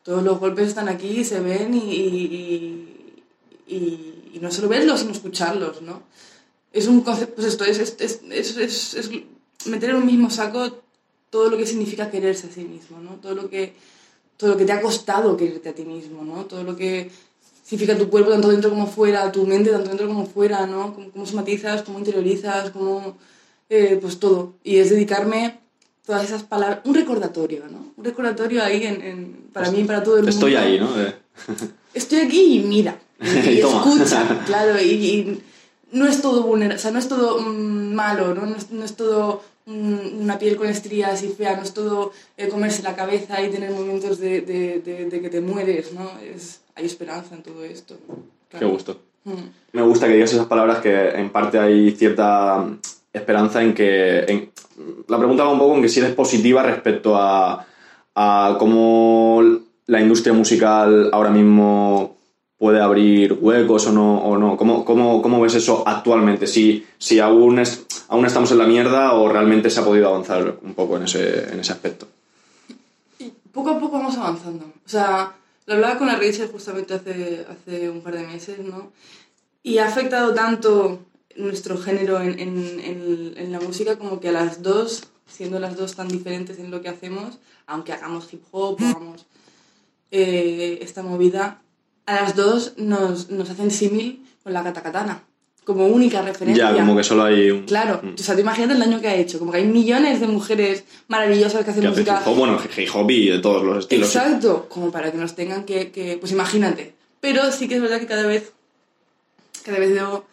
todos 0.02 0.22
los 0.24 0.40
golpes 0.40 0.68
están 0.68 0.88
aquí, 0.88 1.22
se 1.24 1.40
ven 1.40 1.72
y, 1.72 1.78
y, 1.78 2.06
y- 2.26 2.98
y 4.34 4.38
no 4.40 4.50
solo 4.50 4.68
verlos, 4.68 5.00
sino 5.00 5.12
escucharlos, 5.12 5.82
¿no? 5.82 6.02
Es 6.72 6.86
un 6.86 7.02
concepto, 7.02 7.34
pues 7.36 7.48
esto, 7.48 7.64
es, 7.64 7.78
es, 7.78 8.20
es, 8.30 8.94
es, 8.94 9.10
meter 9.66 9.90
en 9.90 9.96
un 9.96 10.06
mismo 10.06 10.30
saco 10.30 10.78
todo 11.30 11.50
lo 11.50 11.56
que 11.56 11.66
significa 11.66 12.10
quererse 12.10 12.46
a 12.46 12.50
sí 12.50 12.64
mismo, 12.64 12.98
¿no? 12.98 13.16
Todo 13.16 13.34
lo 13.34 13.48
que, 13.50 13.74
todo 14.36 14.50
lo 14.50 14.56
que 14.56 14.64
te 14.64 14.72
ha 14.72 14.80
costado 14.80 15.36
quererte 15.36 15.68
a 15.68 15.74
ti 15.74 15.84
mismo, 15.84 16.24
¿no? 16.24 16.46
Todo 16.46 16.62
lo 16.64 16.74
que 16.76 17.10
significa 17.64 17.96
tu 17.96 18.08
cuerpo 18.10 18.30
tanto 18.30 18.48
dentro 18.48 18.70
como 18.70 18.86
fuera, 18.86 19.30
tu 19.30 19.46
mente 19.46 19.70
tanto 19.70 19.88
dentro 19.90 20.06
como 20.08 20.26
fuera, 20.26 20.66
¿no? 20.66 20.94
Cómo, 20.94 21.10
cómo 21.10 21.26
somatizas, 21.26 21.82
cómo 21.82 21.98
interiorizas, 21.98 22.70
cómo... 22.70 23.16
eh, 23.70 23.98
pues 24.00 24.18
todo. 24.18 24.54
Y 24.64 24.76
es 24.78 24.90
dedicarme 24.90 25.60
todas 26.04 26.24
esas 26.24 26.42
palabras... 26.42 26.80
Un 26.84 26.94
recordatorio, 26.94 27.64
¿no? 27.70 27.92
Un 27.96 28.04
recordatorio 28.04 28.62
ahí 28.62 28.84
en, 28.84 29.00
en- 29.02 29.36
para 29.52 29.70
mí 29.70 29.80
y 29.80 29.84
para 29.84 30.02
todo 30.02 30.16
el 30.16 30.22
mundo. 30.22 30.34
Estoy 30.34 30.54
ahí, 30.56 30.78
¿no? 30.80 30.88
Estoy 31.94 32.20
aquí 32.20 32.56
y 32.56 32.60
mira. 32.60 33.00
Y, 33.22 33.48
Y 33.50 33.60
escucha, 33.60 34.42
claro. 34.46 34.80
Y, 34.80 34.84
y 34.90 35.42
no 35.92 36.06
es 36.06 36.22
todo 36.22 36.42
vulnerable, 36.42 36.76
o 36.76 36.82
sea, 36.82 36.90
no 36.90 36.98
es 36.98 37.08
todo 37.08 37.40
mm, 37.40 37.94
malo, 37.94 38.34
¿no? 38.34 38.46
No 38.46 38.56
es, 38.56 38.70
no 38.70 38.84
es 38.84 38.96
todo 38.96 39.42
mm, 39.66 40.20
una 40.22 40.38
piel 40.38 40.56
con 40.56 40.66
estrías 40.68 41.22
y 41.22 41.28
fea, 41.28 41.56
no 41.56 41.62
es 41.62 41.74
todo 41.74 42.12
eh, 42.36 42.48
comerse 42.48 42.82
la 42.82 42.96
cabeza 42.96 43.40
y 43.42 43.50
tener 43.50 43.70
momentos 43.70 44.18
de, 44.18 44.40
de- 44.40 44.80
de- 44.80 45.04
de 45.06 45.20
que 45.20 45.28
te 45.28 45.40
mueres, 45.40 45.92
¿no? 45.92 46.10
Es, 46.20 46.60
hay 46.74 46.86
esperanza 46.86 47.34
en 47.34 47.42
todo 47.42 47.62
esto. 47.64 47.96
Qué 48.58 48.64
gusto. 48.64 49.00
Mm. 49.24 49.32
Me 49.72 49.82
gusta 49.82 50.06
que 50.08 50.14
digas 50.14 50.32
esas 50.32 50.46
palabras 50.46 50.78
que 50.80 51.10
en 51.10 51.30
parte 51.30 51.58
hay 51.58 51.90
cierta 51.92 52.66
esperanza 53.12 53.62
en 53.62 53.74
que... 53.74 54.20
en- 54.28 54.50
la 55.08 55.18
pregunta 55.18 55.44
va 55.44 55.52
un 55.52 55.58
poco 55.58 55.76
en 55.76 55.82
que 55.82 55.88
si 55.90 56.00
eres 56.00 56.14
positiva 56.14 56.62
respecto 56.62 57.14
a, 57.16 57.66
a 58.14 58.56
cómo 58.58 59.42
la 59.86 60.00
industria 60.00 60.32
musical 60.32 61.10
ahora 61.12 61.30
mismo 61.30 62.16
puede 62.62 62.80
abrir 62.80 63.32
huecos 63.40 63.88
o 63.88 63.92
no. 63.92 64.22
O 64.22 64.38
no. 64.38 64.56
¿Cómo, 64.56 64.84
cómo, 64.84 65.20
cómo 65.20 65.40
ves 65.40 65.56
eso 65.56 65.82
actualmente? 65.84 66.46
Si, 66.46 66.86
si 66.96 67.18
aún, 67.18 67.58
es, 67.58 67.84
aún 68.06 68.24
estamos 68.24 68.52
en 68.52 68.58
la 68.58 68.68
mierda 68.68 69.14
o 69.14 69.28
realmente 69.28 69.68
se 69.68 69.80
ha 69.80 69.84
podido 69.84 70.06
avanzar 70.06 70.58
un 70.62 70.72
poco 70.74 70.96
en 70.96 71.02
ese, 71.02 71.52
en 71.52 71.58
ese 71.58 71.72
aspecto. 71.72 72.06
Poco 73.50 73.70
a 73.70 73.80
poco 73.80 73.98
vamos 73.98 74.16
avanzando. 74.16 74.64
O 74.64 74.88
sea, 74.88 75.32
lo 75.66 75.74
hablaba 75.74 75.98
con 75.98 76.06
la 76.06 76.14
Rachel 76.14 76.50
justamente 76.52 76.94
hace, 76.94 77.44
hace 77.50 77.90
un 77.90 78.00
par 78.00 78.14
de 78.14 78.28
meses, 78.28 78.60
¿no? 78.60 78.92
Y 79.64 79.78
ha 79.78 79.88
afectado 79.88 80.32
tanto 80.32 81.00
nuestro 81.34 81.76
género 81.78 82.20
en, 82.20 82.38
en, 82.38 82.78
en, 82.78 83.34
en 83.38 83.50
la 83.50 83.58
música 83.58 83.98
como 83.98 84.20
que 84.20 84.28
a 84.28 84.32
las 84.32 84.62
dos, 84.62 85.08
siendo 85.26 85.58
las 85.58 85.76
dos 85.76 85.96
tan 85.96 86.06
diferentes 86.06 86.60
en 86.60 86.70
lo 86.70 86.80
que 86.80 86.90
hacemos, 86.90 87.40
aunque 87.66 87.92
hagamos 87.92 88.32
hip 88.32 88.44
hop 88.52 88.80
o 88.80 88.86
hagamos 88.86 89.26
eh, 90.12 90.78
esta 90.80 91.02
movida, 91.02 91.60
a 92.06 92.14
las 92.14 92.36
dos 92.36 92.74
nos, 92.76 93.30
nos 93.30 93.48
hacen 93.50 93.70
símil 93.70 94.24
con 94.42 94.52
la 94.52 94.62
katakatana, 94.64 95.22
como 95.64 95.86
única 95.86 96.20
referencia. 96.22 96.70
Ya, 96.72 96.76
como 96.76 96.96
que 96.96 97.04
solo 97.04 97.24
hay 97.24 97.50
un... 97.50 97.62
Claro, 97.64 98.00
Mm. 98.02 98.14
o 98.14 98.18
sea, 98.18 98.34
tú 98.34 98.40
imagínate 98.40 98.74
el 98.74 98.80
daño 98.80 99.00
que 99.00 99.08
ha 99.08 99.14
hecho, 99.14 99.38
como 99.38 99.52
que 99.52 99.58
hay 99.58 99.66
millones 99.66 100.20
de 100.20 100.26
mujeres 100.26 100.84
maravillosas 101.08 101.64
que 101.64 101.70
hacen 101.70 101.88
música 101.88 102.20
hip 102.20 102.26
hop, 102.28 102.34
bueno, 102.36 102.58
hip 102.76 102.88
hop 102.94 103.10
y 103.10 103.28
de 103.28 103.38
todos 103.38 103.62
los 103.62 103.78
estilos. 103.84 104.08
Exacto, 104.14 104.66
como 104.68 104.90
para 104.90 105.12
que 105.12 105.18
nos 105.18 105.34
tengan 105.36 105.64
que, 105.64 105.90
que- 105.92 106.16
Pues 106.18 106.32
imagínate. 106.32 106.94
Pero 107.20 107.52
sí 107.52 107.68
que 107.68 107.76
es 107.76 107.80
verdad 107.82 108.00
que 108.00 108.06
cada 108.06 108.26
vez. 108.26 108.52
Cada 109.64 109.78
vez 109.78 109.92
veo. 109.94 110.24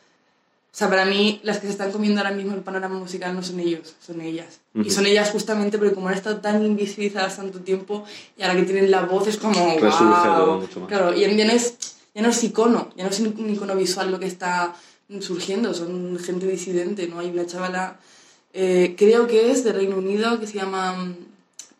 O 0.72 0.78
sea, 0.80 0.88
para 0.88 1.04
mí, 1.04 1.40
las 1.44 1.58
que 1.58 1.66
se 1.66 1.74
están 1.74 1.92
comiendo 1.92 2.22
ahora 2.22 2.32
mismo 2.32 2.54
el 2.54 2.62
panorama 2.62 3.00
musical 3.00 3.34
no 3.34 3.42
son 3.42 3.60
ellos, 3.60 3.96
son 4.06 4.22
ellas. 4.22 4.60
Y 4.76 4.82
Ujú. 4.82 4.92
son 4.92 5.08
ellas 5.08 5.32
justamente 5.32 5.78
porque, 5.80 5.96
como 5.96 6.10
han 6.10 6.14
estado 6.14 6.38
tan 6.38 6.64
invisibilizadas 6.64 7.38
tanto 7.38 7.60
tiempo, 7.60 8.06
y 8.38 8.44
ahora 8.44 8.56
que 8.56 8.64
tienen 8.64 8.92
la 8.92 9.02
voz 9.02 9.28
es 9.28 9.38
como. 9.38 9.76
Todo 9.78 10.58
mucho 10.60 10.80
más. 10.80 10.88
Claro, 10.88 11.16
y 11.16 11.22
ya 11.22 11.46
no 11.46 11.52
es, 11.52 11.74
ya 12.14 12.22
no 12.22 12.30
es 12.30 12.44
icono, 12.44 12.92
ya 12.96 13.04
no 13.04 13.10
es 13.10 13.20
un 13.20 13.50
icono 13.50 13.76
visual 13.76 14.12
lo 14.12 14.20
que 14.20 14.28
está 14.28 14.76
surgiendo, 15.22 15.74
son 15.74 16.20
gente 16.20 16.46
disidente, 16.46 17.08
¿no? 17.08 17.18
Hay 17.20 17.32
una 17.32 17.48
chavala, 17.48 18.00
eh, 18.54 18.94
creo 18.96 19.26
que 19.26 19.50
es 19.50 19.64
de 19.64 19.74
Reino 19.74 19.98
Unido, 19.98 20.40
que 20.40 20.46
se 20.46 20.54
llama 20.60 21.16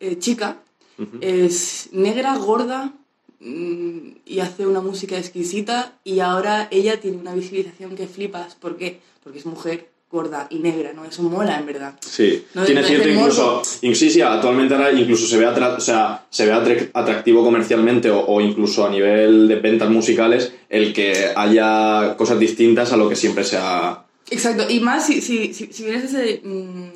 eh, 0.00 0.18
Chica, 0.18 0.56
Ujú. 0.98 1.18
es 1.20 1.90
negra, 1.92 2.36
gorda 2.36 2.92
y 3.40 4.40
hace 4.40 4.66
una 4.66 4.80
música 4.80 5.16
exquisita 5.16 5.94
y 6.04 6.20
ahora 6.20 6.68
ella 6.70 7.00
tiene 7.00 7.16
una 7.16 7.34
visibilización 7.34 7.96
que 7.96 8.06
flipas. 8.06 8.54
¿Por 8.54 8.76
qué? 8.76 9.00
Porque 9.24 9.38
es 9.38 9.46
mujer 9.46 9.88
gorda 10.10 10.48
y 10.50 10.58
negra, 10.58 10.92
¿no? 10.92 11.04
Eso 11.04 11.22
mola 11.22 11.58
en 11.58 11.66
verdad. 11.66 11.94
Sí, 12.00 12.44
No- 12.54 12.64
tiene 12.64 12.82
cierto 12.84 13.06
de 13.08 13.14
incluso, 13.14 13.62
sí, 13.64 13.94
sí, 14.10 14.20
actualmente 14.20 14.74
ahora 14.74 14.92
incluso 14.92 15.24
se 15.26 15.38
ve, 15.38 15.46
atra- 15.46 15.76
o 15.76 15.80
sea, 15.80 16.26
se 16.28 16.46
ve 16.46 16.52
atractivo 16.92 17.44
comercialmente 17.44 18.10
o, 18.10 18.26
o 18.26 18.40
incluso 18.40 18.84
a 18.84 18.90
nivel 18.90 19.46
de 19.48 19.56
ventas 19.56 19.88
musicales 19.88 20.52
el 20.68 20.92
que 20.92 21.30
haya 21.36 22.16
cosas 22.18 22.38
distintas 22.40 22.92
a 22.92 22.96
lo 22.96 23.08
que 23.08 23.14
siempre 23.16 23.44
se 23.44 23.56
ha... 23.56 24.04
Exacto, 24.30 24.68
y 24.68 24.80
más 24.80 25.06
si, 25.06 25.20
si, 25.22 25.54
si, 25.54 25.72
si 25.72 25.84
vienes 25.84 26.12
desde 26.12 26.40
mm, 26.44 26.90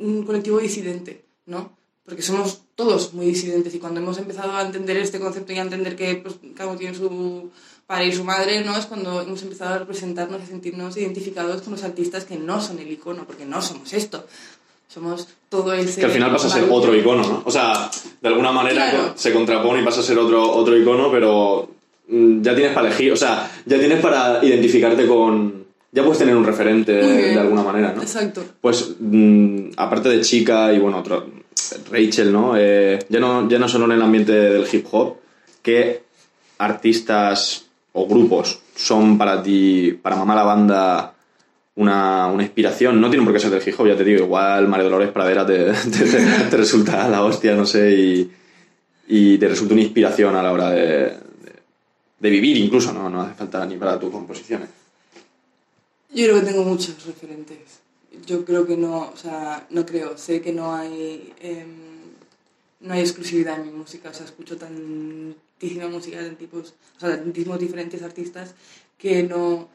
un 0.00 0.22
colectivo 0.24 0.58
disidente, 0.58 1.24
¿no? 1.46 1.77
Porque 2.08 2.22
somos 2.22 2.62
todos 2.74 3.12
muy 3.12 3.26
disidentes 3.26 3.74
y 3.74 3.78
cuando 3.78 4.00
hemos 4.00 4.16
empezado 4.16 4.56
a 4.56 4.62
entender 4.62 4.96
este 4.96 5.20
concepto 5.20 5.52
y 5.52 5.58
a 5.58 5.62
entender 5.62 5.94
que 5.94 6.16
pues, 6.16 6.36
cada 6.56 6.70
uno 6.70 6.78
tiene 6.78 6.96
su 6.96 7.50
padre 7.86 8.06
y 8.06 8.12
su 8.12 8.24
madre, 8.24 8.64
¿no? 8.64 8.76
Es 8.78 8.86
cuando 8.86 9.20
hemos 9.20 9.42
empezado 9.42 9.74
a 9.74 9.78
representarnos 9.78 10.42
y 10.42 10.46
sentirnos 10.46 10.96
identificados 10.96 11.60
con 11.60 11.74
los 11.74 11.84
artistas 11.84 12.24
que 12.24 12.36
no 12.36 12.62
son 12.62 12.78
el 12.78 12.90
icono, 12.90 13.24
porque 13.26 13.44
no 13.44 13.60
somos 13.60 13.92
esto. 13.92 14.24
Somos 14.88 15.28
todo 15.50 15.74
ese... 15.74 16.00
Que 16.00 16.06
al 16.06 16.12
final 16.12 16.32
pasa 16.32 16.46
a 16.46 16.50
ser 16.50 16.66
otro 16.70 16.96
icono, 16.96 17.22
¿no? 17.22 17.42
O 17.44 17.50
sea, 17.50 17.90
de 18.22 18.28
alguna 18.28 18.52
manera 18.52 18.90
Claro. 18.90 19.12
se 19.14 19.32
contrapone 19.34 19.82
y 19.82 19.84
pasa 19.84 20.00
a 20.00 20.02
ser 20.02 20.18
otro, 20.18 20.50
otro 20.50 20.78
icono, 20.78 21.10
pero 21.10 21.68
mm, 22.08 22.40
ya 22.40 22.54
tienes 22.54 22.72
para 22.72 22.88
elegir, 22.88 23.12
o 23.12 23.16
sea, 23.16 23.50
ya 23.66 23.78
tienes 23.78 24.00
para 24.00 24.42
identificarte 24.42 25.06
con... 25.06 25.66
Ya 25.92 26.02
puedes 26.02 26.18
tener 26.18 26.36
un 26.36 26.44
referente 26.44 26.92
bien. 26.94 27.34
de 27.34 27.40
alguna 27.40 27.62
manera, 27.62 27.92
¿no? 27.94 28.00
Exacto. 28.02 28.44
Pues 28.62 28.94
mm, 28.98 29.70
aparte 29.76 30.08
de 30.08 30.20
Chica 30.22 30.72
y 30.72 30.78
bueno, 30.78 30.98
otro, 30.98 31.26
Rachel, 31.90 32.32
¿no? 32.32 32.54
Eh, 32.56 32.98
ya 33.08 33.20
¿no? 33.20 33.48
Ya 33.48 33.58
no 33.58 33.68
solo 33.68 33.84
en 33.86 33.92
el 33.92 34.02
ambiente 34.02 34.32
del 34.32 34.66
hip 34.72 34.86
hop, 34.92 35.16
¿qué 35.62 36.02
artistas 36.58 37.66
o 37.92 38.06
grupos 38.06 38.60
son 38.74 39.16
para 39.18 39.42
ti, 39.42 39.98
para 40.00 40.16
mamá 40.16 40.34
la 40.34 40.42
banda, 40.44 41.14
una, 41.76 42.26
una 42.28 42.42
inspiración? 42.42 43.00
No 43.00 43.08
tienen 43.10 43.24
por 43.24 43.34
qué 43.34 43.40
ser 43.40 43.50
del 43.50 43.66
hip 43.66 43.78
hop, 43.78 43.86
ya 43.88 43.96
te 43.96 44.04
digo, 44.04 44.24
igual 44.24 44.68
María 44.68 44.84
Dolores 44.84 45.10
Pradera 45.10 45.44
te, 45.46 45.72
te- 45.72 46.56
resulta 46.56 47.08
la 47.08 47.24
hostia, 47.24 47.54
no 47.54 47.66
sé, 47.66 47.90
y, 47.92 48.30
y 49.08 49.38
te 49.38 49.48
resulta 49.48 49.74
una 49.74 49.82
inspiración 49.82 50.36
a 50.36 50.42
la 50.42 50.52
hora 50.52 50.70
de, 50.70 50.86
de, 50.86 51.12
de 52.20 52.30
vivir 52.30 52.56
incluso, 52.58 52.92
¿no? 52.92 53.08
No 53.08 53.22
hace 53.22 53.34
falta 53.34 53.64
ni 53.66 53.76
para 53.76 53.98
tus 53.98 54.10
composiciones. 54.10 54.68
Yo 56.14 56.24
creo 56.24 56.40
que 56.40 56.46
tengo 56.46 56.62
muchos 56.64 57.04
referentes. 57.06 57.80
Yo 58.26 58.44
creo 58.44 58.66
que 58.66 58.76
no, 58.76 59.10
o 59.10 59.16
sea, 59.16 59.66
no 59.70 59.84
creo, 59.84 60.16
sé 60.16 60.40
que 60.40 60.52
no 60.52 60.74
hay, 60.74 61.32
em, 61.40 61.76
no 62.80 62.94
hay 62.94 63.00
exclusividad 63.00 63.60
en 63.60 63.66
mi 63.66 63.72
música, 63.72 64.10
o 64.10 64.14
sea, 64.14 64.24
escucho 64.24 64.56
tantísima 64.56 65.88
música 65.88 66.20
de 66.22 66.30
tipos, 66.30 66.74
o 66.96 67.00
sea, 67.00 67.10
tantísimos 67.10 67.58
diferentes 67.58 68.02
artistas 68.02 68.54
que 68.96 69.22
no, 69.22 69.68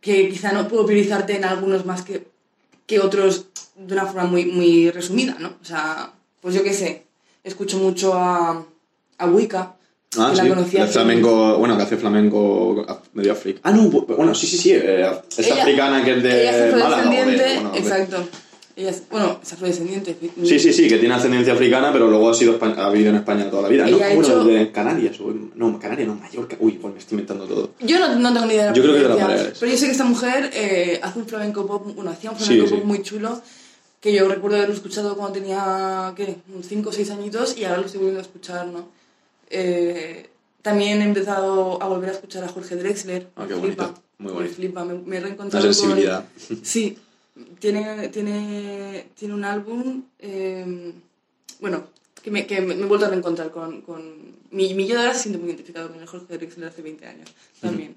que 0.00 0.28
quizá 0.28 0.52
no 0.52 0.68
puedo 0.68 0.86
priorizarte 0.86 1.36
en 1.36 1.44
algunos 1.44 1.84
más 1.84 2.02
que, 2.02 2.26
que 2.86 3.00
otros 3.00 3.46
de 3.76 3.94
una 3.94 4.06
forma 4.06 4.24
muy, 4.24 4.46
muy 4.46 4.90
resumida, 4.90 5.36
¿no? 5.38 5.56
O 5.60 5.64
sea, 5.64 6.12
pues 6.40 6.54
yo 6.54 6.62
qué 6.62 6.72
sé, 6.74 7.06
escucho 7.44 7.78
mucho 7.78 8.14
a, 8.14 8.64
a 9.18 9.26
Wicca, 9.26 9.76
Ah, 10.18 10.30
que 10.30 10.36
sí, 10.36 10.42
la 10.48 10.54
conocí 10.54 10.76
el 10.76 10.88
flamenco, 10.88 11.56
bueno, 11.58 11.76
que 11.76 11.82
hace 11.84 11.96
flamenco 11.96 12.84
medio 13.14 13.32
africano. 13.32 13.60
Ah, 13.64 13.72
no, 13.72 13.90
bu- 13.90 14.06
bueno, 14.16 14.34
sí, 14.34 14.46
sí, 14.46 14.58
sí, 14.58 14.72
eh, 14.72 15.06
es 15.38 15.46
Ella- 15.46 15.62
africana 15.62 16.04
que 16.04 16.12
es 16.16 16.22
de 16.22 16.42
ella 16.42 16.50
es 16.68 16.74
o 16.74 16.76
de- 16.76 16.82
afrodescendiente, 16.82 17.54
bueno, 17.54 17.70
exacto. 17.74 18.28
Ella 18.74 18.88
es, 18.90 19.02
bueno, 19.10 19.38
es 19.42 19.52
afrodescendiente. 19.52 20.16
Sí, 20.44 20.58
sí, 20.58 20.72
sí, 20.72 20.88
que 20.88 20.96
tiene 20.96 21.14
ascendencia 21.14 21.52
africana, 21.52 21.92
pero 21.92 22.08
luego 22.08 22.30
ha, 22.30 22.34
sido, 22.34 22.58
ha 22.62 22.90
vivido 22.90 23.10
en 23.10 23.16
España 23.16 23.50
toda 23.50 23.62
la 23.62 23.68
vida, 23.68 23.86
¿no? 23.86 23.96
Ella 23.96 24.06
ha 24.10 24.14
bueno, 24.14 24.28
hecho- 24.28 24.44
de 24.44 24.70
Canarias, 24.72 25.20
o 25.20 25.32
no, 25.54 25.78
Canarias, 25.78 26.08
no, 26.08 26.14
Mallorca. 26.14 26.56
Uy, 26.58 26.72
pues 26.72 26.92
me 26.94 26.98
estoy 27.00 27.16
inventando 27.18 27.44
todo. 27.46 27.70
Yo 27.80 27.98
no, 27.98 28.14
no 28.18 28.32
tengo 28.32 28.46
ni 28.46 28.54
idea 28.54 28.64
de 28.64 28.70
la 28.70 28.76
Yo 28.76 28.82
creo 28.82 28.94
que 28.94 29.02
de 29.02 29.08
las 29.08 29.18
Baleares. 29.18 29.58
Pero 29.60 29.72
yo 29.72 29.78
sé 29.78 29.86
que 29.86 29.92
esta 29.92 30.04
mujer 30.04 30.50
eh, 30.54 31.00
hace 31.02 31.18
un 31.18 31.26
flamenco 31.26 31.66
pop, 31.66 31.86
bueno, 31.94 32.10
hacía 32.10 32.30
un 32.30 32.38
Sí, 32.38 32.44
flamenco 32.44 32.68
sí. 32.68 32.74
pop 32.76 32.84
muy 32.84 33.02
chulo, 33.02 33.42
que 34.00 34.12
yo 34.14 34.26
recuerdo 34.26 34.56
haberlo 34.56 34.74
escuchado 34.74 35.16
cuando 35.16 35.34
tenía, 35.38 36.12
¿qué? 36.16 36.36
5 36.66 36.88
o 36.88 36.92
6 36.92 37.10
añitos 37.10 37.56
y 37.58 37.64
ahora 37.64 37.78
lo 37.80 37.84
estoy 37.86 37.98
volviendo 37.98 38.20
a 38.20 38.22
escuchar, 38.22 38.66
¿no? 38.68 38.88
Eh, 39.54 40.28
también 40.62 41.02
he 41.02 41.04
empezado 41.04 41.82
a 41.82 41.86
volver 41.88 42.08
a 42.10 42.12
escuchar 42.12 42.42
a 42.44 42.48
Jorge 42.48 42.76
Drexler. 42.76 43.28
Ah, 43.36 43.44
qué 43.46 43.54
me 43.54 43.60
bonito, 43.60 43.84
flipa, 43.84 44.02
muy 44.18 44.28
me 44.28 44.34
bonito. 44.38 44.54
flipa, 44.54 44.84
me, 44.84 44.94
me 44.94 45.16
he 45.16 45.20
La 45.20 45.26
reencontrado 45.26 45.64
con- 45.66 45.74
sensibilidad. 45.74 46.24
Sí, 46.62 46.96
tiene, 47.58 48.08
tiene, 48.08 49.06
tiene 49.14 49.34
un 49.34 49.44
álbum, 49.44 50.02
eh, 50.18 50.92
bueno, 51.60 51.84
que, 52.22 52.30
me, 52.30 52.46
que 52.46 52.60
me 52.60 52.74
he 52.74 52.84
vuelto 52.86 53.06
a 53.06 53.10
reencontrar 53.10 53.50
con... 53.50 53.82
con 53.82 54.32
mi, 54.52 54.74
mi 54.74 54.86
yo 54.86 54.94
de 54.96 55.00
ahora 55.02 55.14
se 55.14 55.22
siente 55.24 55.38
muy 55.38 55.48
identificado 55.48 55.88
con 55.90 56.00
el 56.00 56.06
Jorge 56.06 56.36
Drexler 56.38 56.68
hace 56.68 56.82
20 56.82 57.06
años 57.06 57.28
también. 57.60 57.96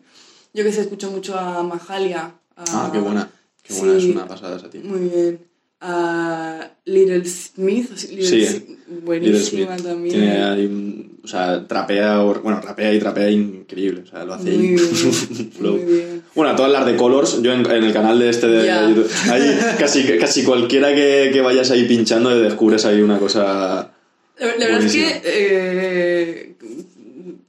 Yo 0.53 0.63
que 0.63 0.71
sé, 0.71 0.81
escucho 0.81 1.11
mucho 1.11 1.37
a 1.37 1.61
Mahalia. 1.63 2.33
a- 2.55 2.63
Ah, 2.67 2.89
qué 2.91 2.99
buena. 2.99 3.29
Qué 3.61 3.73
buena, 3.73 3.99
sí, 3.99 4.09
es 4.09 4.15
una 4.15 4.27
pasada 4.27 4.55
esa 4.57 4.69
tía. 4.69 4.81
Muy 4.83 4.99
bien. 5.09 5.39
A 5.81 6.71
Little 6.85 7.25
Smith, 7.25 7.91
sí, 7.95 8.15
Little 8.15 8.25
Sí, 8.25 8.45
Smith, 8.45 8.69
Little 8.87 9.01
buenísima 9.05 9.77
Smith. 9.77 9.85
también. 9.87 10.13
Tiene 10.15 10.43
ahí 10.43 10.65
un- 10.65 11.04
o 11.25 11.27
sea, 11.27 11.67
trapea, 11.67 12.23
o- 12.23 12.35
bueno, 12.41 12.61
rapea 12.61 12.93
y 12.93 12.99
trapea 12.99 13.29
increíble, 13.29 14.03
o 14.05 14.07
sea, 14.07 14.23
lo 14.23 14.33
hace 14.35 14.51
Muy 14.51 14.67
bien, 14.69 14.79
muy 15.59 15.79
bien. 15.79 16.23
Bueno, 16.33 16.51
a 16.51 16.55
todas 16.55 16.71
las 16.71 16.85
de 16.85 16.95
Colors, 16.95 17.41
yo 17.41 17.51
en, 17.51 17.65
en 17.69 17.83
el 17.83 17.91
canal 17.93 18.17
de 18.19 18.29
este 18.29 18.47
de. 18.47 18.65
YouTube, 18.89 19.09
ahí 19.29 19.57
casi, 19.77 20.03
casi 20.17 20.43
cualquiera 20.43 20.93
que, 20.95 21.31
que 21.33 21.41
vayas 21.41 21.71
ahí 21.71 21.85
pinchando 21.87 22.29
descubres 22.39 22.85
ahí 22.85 23.01
una 23.01 23.19
cosa... 23.19 23.91
La, 24.37 24.47
la 24.57 24.65
verdad 24.67 24.83
es 24.83 24.91
que 24.93 25.21
eh, 25.25 26.55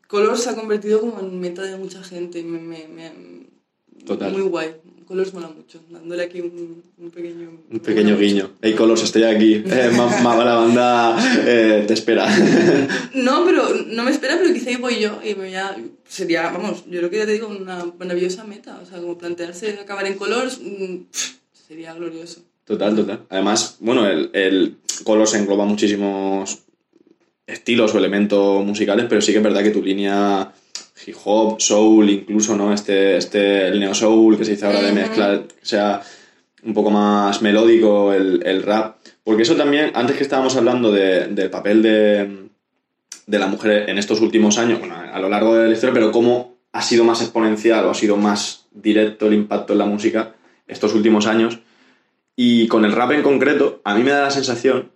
Color 0.09 0.39
se 0.39 0.51
ha 0.51 0.55
convertido 0.55 1.01
como 1.01 1.21
en 1.21 1.41
meta 1.41 1.62
de 1.62 1.77
mucha 1.77 2.03
gente. 2.03 2.43
Me, 2.45 2.59
me, 2.61 2.87
me- 2.89 3.47
Total. 4.05 4.33
Muy 4.33 4.43
guay. 4.43 4.69
Colors 5.07 5.33
mola 5.33 5.49
mucho. 5.49 5.81
Dándole 5.88 6.25
aquí 6.25 6.40
un, 6.40 6.83
un 6.99 7.11
pequeño... 7.11 7.51
Un 7.71 7.81
pequeño 7.81 8.19
guiño. 8.19 8.51
Hey 8.61 8.75
Colors, 8.75 9.05
estoy 9.05 9.23
aquí. 9.25 9.62
Eh, 9.77 9.90
la 9.92 10.55
banda 10.55 11.16
eh, 11.47 11.85
te 11.87 11.95
espera. 11.95 12.27
No, 13.14 13.45
pero 13.45 13.62
no 13.87 14.03
me 14.03 14.11
espera, 14.11 14.37
pero 14.38 14.53
quizá 14.53 14.71
ahí 14.71 14.77
voy 14.77 15.01
yo 15.01 15.21
y 15.25 15.35
me 15.35 15.51
ya 15.51 15.77
sería, 16.09 16.51
vamos, 16.51 16.85
yo 16.87 16.99
creo 16.99 17.11
que 17.11 17.19
ya 17.19 17.27
te 17.27 17.33
digo, 17.33 17.49
una 17.49 17.87
maravillosa 17.99 18.45
meta. 18.45 18.81
O 18.83 18.87
sea, 18.87 18.99
como 18.99 19.16
plantearse 19.16 19.79
acabar 19.81 20.07
en 20.07 20.14
Colors 20.14 20.61
mm, 20.61 20.97
sería 21.53 21.95
glorioso. 21.95 22.40
Total, 22.64 22.97
total. 22.97 23.21
Además, 23.29 23.77
bueno, 23.81 24.09
el, 24.09 24.31
el 24.33 24.77
Colors 25.05 25.35
engloba 25.35 25.64
muchísimos 25.64 26.59
estilos 27.47 27.95
o 27.95 27.99
elementos 27.99 28.64
musicales, 28.64 29.07
pero 29.09 29.21
sí 29.21 29.31
que 29.31 29.38
es 29.38 29.45
verdad 29.45 29.62
que 29.62 29.71
tu 29.71 29.83
línea 29.83 30.53
hip 31.05 31.17
hop, 31.25 31.61
soul, 31.61 32.09
incluso, 32.09 32.57
¿no? 32.57 32.73
Este, 32.73 33.17
este 33.17 33.69
el 33.69 33.81
neo 33.81 33.95
soul 33.95 34.37
que 34.39 34.45
se 34.45 34.53
dice 34.53 34.67
ahora 34.67 34.83
de 34.83 34.93
mezclar, 34.93 35.45
que 35.47 35.67
sea 35.67 36.01
un 36.63 36.73
poco 36.75 36.91
más 36.91 37.43
melódico 37.43 38.13
el, 38.13 38.43
el 38.47 38.63
rap. 38.63 38.97
Porque 39.25 39.43
eso 39.43 39.57
también, 39.57 39.91
antes 39.95 40.17
que 40.17 40.23
estábamos 40.23 40.57
hablando 40.57 40.91
de- 40.93 41.27
del 41.29 41.51
papel 41.51 41.83
de, 41.83 42.49
de 43.27 43.39
la 43.39 43.47
mujer 43.47 43.89
en 43.91 43.99
estos 43.99 44.21
últimos 44.21 44.57
años, 44.59 44.79
bueno, 44.79 44.95
a 44.97 45.19
lo 45.19 45.29
largo 45.29 45.55
de 45.55 45.67
la 45.69 45.75
historia, 45.75 45.93
pero 45.95 46.13
cómo 46.13 46.57
ha 46.73 46.83
sido 46.83 47.05
más 47.05 47.21
exponencial 47.23 47.85
o 47.85 47.91
ha 47.91 47.95
sido 47.95 48.17
más 48.17 48.67
directo 48.73 49.27
el 49.27 49.35
impacto 49.35 49.73
en 49.73 49.79
la 49.81 49.87
música 49.87 50.35
estos 50.67 50.95
últimos 50.95 51.27
años. 51.27 51.59
Y 52.37 52.69
con 52.69 52.85
el 52.85 52.93
rap 52.93 53.13
en 53.13 53.23
concreto, 53.23 53.81
a 53.85 53.95
mí 53.95 54.03
me 54.03 54.11
da 54.11 54.23
la 54.25 54.31
sensación 54.31 54.91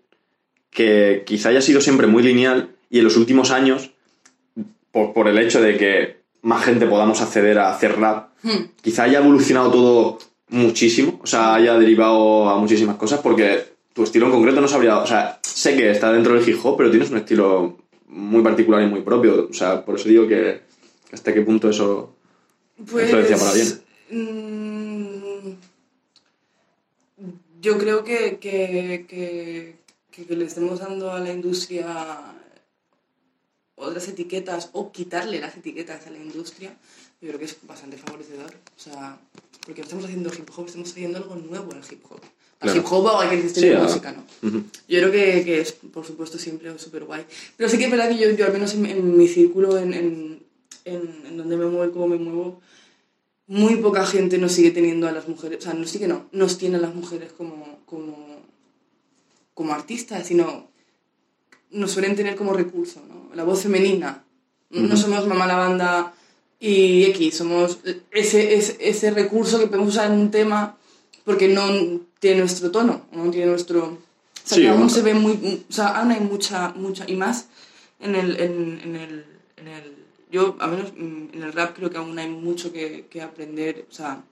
que 0.71 1.23
quizá 1.27 1.49
haya 1.49 1.61
sido 1.63 1.81
siempre 1.81 2.07
muy 2.07 2.23
lineal 2.23 2.71
y 2.91 2.99
en 2.99 3.05
los 3.05 3.17
últimos 3.17 3.51
años, 3.51 3.91
por, 4.93 5.13
por 5.13 5.29
el 5.29 5.39
hecho 5.39 5.61
de 5.63 5.77
que 5.77 6.21
más 6.43 6.65
gente 6.65 6.87
podamos 6.87 7.21
acceder 7.21 7.59
a 7.59 7.71
hacer 7.75 7.99
rap, 7.99 8.29
Hmm. 8.43 8.71
quizá 8.81 9.03
haya 9.03 9.19
evolucionado 9.19 9.71
todo 9.71 10.19
muchísimo, 10.49 11.21
o 11.23 11.27
sea, 11.27 11.55
haya 11.55 11.79
derivado 11.79 12.49
a 12.49 12.57
muchísimas 12.57 12.97
cosas, 12.97 13.21
porque 13.21 13.65
tu 13.93 14.03
estilo 14.05 14.25
en 14.27 14.33
concreto 14.33 14.63
no 14.63 14.69
sabría, 14.69 14.97
o 14.99 15.07
sea, 15.07 15.39
sé 15.43 15.77
que 15.77 15.91
está 15.91 16.11
dentro 16.11 16.33
del 16.35 16.49
hip 16.49 16.59
hop, 16.65 16.77
pero 16.79 16.91
tienes 16.91 17.11
un 17.11 17.19
estilo 17.19 17.77
muy 18.09 18.43
particular 18.43 18.83
y 18.83 18.87
muy 18.87 19.03
propio, 19.03 19.49
o 19.51 19.53
sea, 19.53 19.85
por 19.85 19.97
eso 19.97 20.09
digo 20.09 20.27
que 20.27 20.63
hasta 21.13 21.35
qué 21.35 21.43
punto 21.43 21.69
eso 21.69 22.17
Pues, 22.91 23.05
influencia 23.11 23.37
para 23.37 23.53
bien. 23.53 23.69
mm, 24.11 25.51
yo 27.61 27.77
creo 27.79 28.03
que, 28.05 28.39
que- 28.41 29.77
que 30.11 30.35
le 30.35 30.45
estemos 30.45 30.81
dando 30.81 31.13
a 31.13 31.21
la 31.21 31.31
industria 31.33 31.87
otras 33.81 34.09
etiquetas 34.09 34.71
o 34.73 34.93
quitarle 34.93 35.41
las 35.41 35.57
etiquetas 35.57 36.07
a 36.07 36.11
la 36.11 36.19
industria, 36.19 36.71
yo 37.21 37.29
creo 37.29 37.39
que 37.39 37.45
es 37.47 37.57
bastante 37.67 37.97
favorecedor. 37.97 38.53
O 38.77 38.81
sea, 38.81 39.19
porque 39.65 39.81
no 39.81 39.85
estamos 39.85 40.05
haciendo 40.05 40.31
hip 40.33 40.49
hop, 40.57 40.67
estamos 40.67 40.91
haciendo 40.91 41.19
algo 41.19 41.37
nuevo 41.37 41.73
en 41.73 41.79
el 41.79 41.85
hip 41.91 42.05
hop. 42.11 42.21
Al 42.61 42.69
Claro. 42.69 42.81
hip 42.81 42.87
hop 42.93 43.05
o 43.05 43.09
a 43.09 43.17
cualquier 43.17 43.41
Sí, 43.43 43.47
estilo 43.49 43.67
de 43.69 43.77
a- 43.77 43.83
música, 43.83 44.13
¿no? 44.13 44.49
Ujú. 44.49 44.59
Yo 44.89 44.99
creo 45.01 45.11
que, 45.13 45.45
que 45.45 45.61
es, 45.61 45.73
por 45.73 46.05
supuesto, 46.07 46.39
siempre 46.39 46.79
súper 46.79 47.05
guay. 47.05 47.25
Pero 47.57 47.69
sí 47.71 47.79
que 47.79 47.85
es 47.85 47.91
verdad 47.91 48.09
que 48.11 48.19
yo, 48.19 48.31
yo 48.31 48.47
al 48.47 48.53
menos 48.53 48.75
en, 48.75 48.87
en 48.87 49.17
mi 49.17 49.29
círculo, 49.29 49.79
en, 49.79 49.95
en, 49.95 50.43
en, 50.85 51.37
donde 51.37 51.57
me 51.57 51.67
muevo 51.67 51.87
y 51.87 51.91
cómo 51.93 52.09
me 52.09 52.17
muevo, 52.19 52.61
muy 53.47 53.77
poca 53.77 54.05
gente 54.07 54.39
nos 54.39 54.53
sigue 54.53 54.71
teniendo 54.71 55.09
a 55.09 55.13
las 55.13 55.27
mujeres, 55.27 55.59
o 55.59 55.63
sea, 55.63 55.75
no 55.75 55.87
sí 55.87 55.99
que 55.99 56.07
no, 56.07 56.27
nos 56.33 56.57
tiene 56.59 56.77
a 56.77 56.81
las 56.81 56.95
mujeres 56.95 57.33
como, 57.33 57.81
como, 57.87 58.41
como 59.55 59.73
artistas, 59.73 60.27
sino 60.27 60.70
nos 61.71 61.91
suelen 61.93 62.17
tener 62.17 62.37
como 62.37 62.53
recurso, 62.53 63.01
¿no? 63.09 63.35
La 63.35 63.45
voz 63.45 63.63
femenina. 63.63 64.25
No 64.71 64.97
somos 64.97 65.27
mamá 65.27 65.47
la 65.47 65.57
banda 65.57 66.15
y 66.61 67.05
X, 67.07 67.37
somos 67.39 67.79
ese, 68.13 68.55
ese, 68.55 68.77
ese 68.81 69.11
recurso 69.11 69.59
que 69.59 69.67
podemos 69.67 69.89
usar 69.89 70.11
en 70.13 70.19
un 70.19 70.31
tema 70.31 70.77
porque 71.25 71.49
no 71.49 71.63
tiene 72.21 72.41
nuestro 72.41 72.71
tono, 72.71 73.07
no 73.13 73.31
tiene 73.31 73.47
nuestro... 73.47 73.85
O 73.85 73.99
sea, 74.45 74.59
Sí, 74.59 74.67
aún 74.67 74.79
bueno. 74.79 74.91
se 74.91 75.03
ve 75.03 75.15
muy... 75.15 75.65
O 75.69 75.73
sea, 75.73 75.89
aún 75.89 76.11
hay 76.13 76.21
mucha, 76.21 76.71
mucha... 76.77 77.05
Y 77.09 77.17
más 77.17 77.47
en 77.99 78.15
el... 78.15 78.39
En, 78.41 78.81
en 78.85 78.97
el, 78.97 79.25
en 79.57 79.69
el 79.69 80.01
yo, 80.31 80.57
al 80.61 80.71
menos 80.71 80.93
mm, 80.97 81.35
en 81.35 81.43
el 81.43 81.53
rap, 81.53 81.75
creo 81.77 81.91
que 81.91 81.99
aún 81.99 82.17
hay 82.19 82.29
mucho 82.29 82.73
que, 82.73 83.07
que 83.11 83.21
aprender, 83.21 83.87
o 83.91 83.93
sea, 83.93 84.23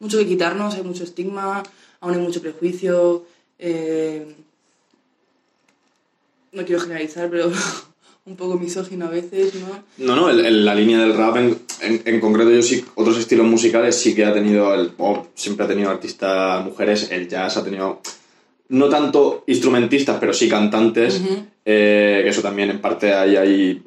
mucho 0.00 0.18
que 0.18 0.26
quitarnos, 0.26 0.74
hay 0.74 0.82
mucho 0.82 1.04
estigma, 1.04 1.62
aún 2.00 2.14
hay 2.14 2.20
mucho 2.20 2.42
prejuicio. 2.42 3.24
eh, 3.60 4.34
no 6.56 6.64
quiero 6.64 6.80
generalizar, 6.80 7.28
pero 7.30 7.50
un 8.26 8.34
poco 8.36 8.58
misógino 8.58 9.06
a 9.06 9.10
veces, 9.10 9.54
¿no? 9.54 9.82
No, 10.04 10.16
no, 10.16 10.28
el- 10.30 10.44
el- 10.44 10.64
la 10.64 10.74
línea 10.74 10.98
del 10.98 11.14
rap 11.16 11.36
en, 11.36 11.56
en- 11.80 12.02
en 12.04 12.20
concreto 12.20 12.50
yo 12.50 12.62
sí, 12.62 12.84
otros 12.96 13.18
estilos 13.18 13.46
musicales 13.46 13.94
sí 13.96 14.14
que 14.14 14.24
ha 14.24 14.32
tenido, 14.32 14.74
el 14.74 14.88
pop 14.88 15.26
siempre 15.34 15.64
ha 15.64 15.68
tenido 15.68 15.90
artistas 15.90 16.64
mujeres, 16.64 17.08
el 17.12 17.28
jazz 17.28 17.56
ha 17.58 17.64
tenido 17.64 18.00
no 18.68 18.88
tanto 18.88 19.44
instrumentistas, 19.46 20.16
pero 20.18 20.32
sí 20.32 20.48
cantantes, 20.48 21.20
eh, 21.64 22.20
que 22.24 22.28
eso 22.28 22.42
también 22.42 22.70
en 22.70 22.80
parte 22.80 23.14
hay, 23.14 23.36
hay 23.36 23.82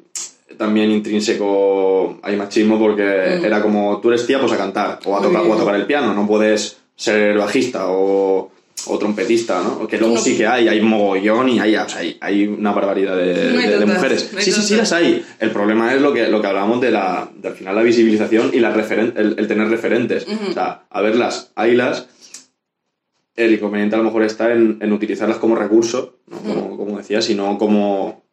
también 0.56 0.90
intrínseco, 0.90 2.18
hay 2.22 2.36
machismo 2.36 2.78
porque 2.78 3.02
Mm. 3.40 3.44
era 3.44 3.60
como 3.60 4.00
tú 4.00 4.08
eres 4.08 4.26
tía, 4.26 4.40
pues 4.40 4.52
a 4.52 4.56
cantar, 4.56 5.00
o 5.04 5.18
a, 5.18 5.22
tocar, 5.22 5.42
o 5.42 5.52
a 5.54 5.58
tocar 5.58 5.74
el 5.74 5.84
piano, 5.86 6.14
no 6.14 6.26
puedes 6.26 6.78
ser 6.96 7.36
bajista 7.36 7.88
o, 7.90 8.50
o 8.86 8.98
trompetista, 8.98 9.62
¿no? 9.62 9.86
Que 9.86 9.98
luego 9.98 10.14
No. 10.14 10.20
sí 10.20 10.36
que 10.36 10.46
hay, 10.46 10.66
hay 10.68 10.80
mogollón 10.80 11.48
y 11.48 11.60
hay, 11.60 11.76
o 11.76 11.88
sea, 11.88 12.00
hay, 12.00 12.16
hay 12.20 12.46
una 12.46 12.72
barbaridad 12.72 13.16
de, 13.16 13.52
No 13.52 13.60
hay 13.60 13.66
de- 13.66 13.72
de 13.72 13.78
tantas, 13.78 13.96
mujeres. 13.96 14.32
no 14.32 14.40
sí, 14.40 14.52
sí, 14.52 14.62
sí 14.62 14.76
las 14.76 14.92
hay. 14.92 15.24
El 15.38 15.50
problema 15.50 15.92
es 15.94 16.00
lo 16.00 16.12
que, 16.12 16.28
lo 16.28 16.40
que 16.40 16.46
hablábamos 16.46 16.80
de, 16.80 16.90
la, 16.90 17.28
de 17.36 17.48
al 17.48 17.54
final 17.54 17.74
la 17.74 17.82
visibilización 17.82 18.50
y 18.52 18.60
la 18.60 18.74
referen- 18.74 19.12
el, 19.16 19.34
el 19.38 19.46
tener 19.48 19.68
referentes. 19.68 20.26
O 20.48 20.52
sea, 20.52 20.84
a 20.88 21.00
verlas, 21.02 21.52
haylas. 21.56 22.06
El 23.36 23.54
inconveniente 23.54 23.94
a 23.94 23.98
lo 23.98 24.04
mejor 24.04 24.22
está 24.24 24.52
en, 24.52 24.78
en 24.80 24.92
utilizarlas 24.92 25.38
como 25.38 25.56
recurso, 25.56 26.18
¿no? 26.26 26.38
como, 26.38 26.76
como 26.76 26.98
decía, 26.98 27.22
sino 27.22 27.56
como, 27.58 28.24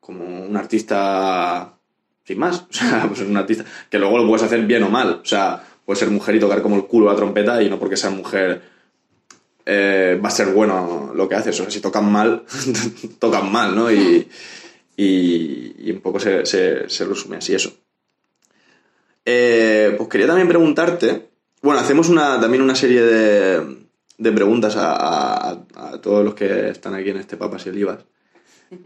como 0.00 0.46
un 0.46 0.56
artista 0.56 1.74
sin 2.24 2.38
más. 2.38 2.64
O 2.70 2.72
sea, 2.72 3.04
pues 3.08 3.20
un 3.20 3.36
artista 3.36 3.64
que 3.88 3.98
luego 3.98 4.18
lo 4.18 4.26
puedes 4.26 4.42
hacer 4.44 4.64
bien 4.66 4.82
o 4.82 4.88
mal. 4.88 5.20
O 5.22 5.26
sea, 5.26 5.62
puedes 5.84 5.98
ser 6.00 6.10
mujer 6.10 6.34
y 6.36 6.40
tocar 6.40 6.62
como 6.62 6.76
el 6.76 6.84
culo 6.86 7.06
la 7.10 7.16
trompeta 7.16 7.62
y 7.62 7.68
no 7.70 7.78
porque 7.78 7.96
seas 7.96 8.12
mujer 8.12 8.62
eh, 9.66 10.20
va 10.22 10.28
a 10.28 10.32
ser 10.32 10.48
bueno 10.48 11.12
lo 11.14 11.28
que 11.28 11.34
haces. 11.34 11.58
O 11.60 11.62
sea, 11.62 11.70
si 11.70 11.80
tocan 11.80 12.10
mal, 12.10 12.44
tocan 13.18 13.50
mal, 13.50 13.74
¿no? 13.74 13.90
Y, 13.90 14.28
y, 14.96 15.90
un 15.90 16.00
poco 16.00 16.20
se, 16.20 16.46
se, 16.46 16.88
se 16.88 17.04
resume 17.04 17.36
así 17.36 17.54
eso. 17.54 17.72
Eh, 19.24 19.94
pues 19.96 20.08
quería 20.08 20.26
también 20.26 20.48
preguntarte, 20.48 21.28
bueno, 21.62 21.80
hacemos 21.80 22.08
una, 22.08 22.40
también 22.40 22.62
una 22.62 22.74
serie 22.74 23.02
de, 23.02 23.80
de 24.18 24.32
preguntas 24.32 24.74
a, 24.76 25.58
todos 26.02 26.24
los 26.24 26.34
que 26.34 26.68
están 26.68 26.94
aquí 26.94 27.10
en 27.10 27.16
este 27.16 27.36
Papas 27.36 27.66
y 27.66 27.70
Olivas, 27.70 27.98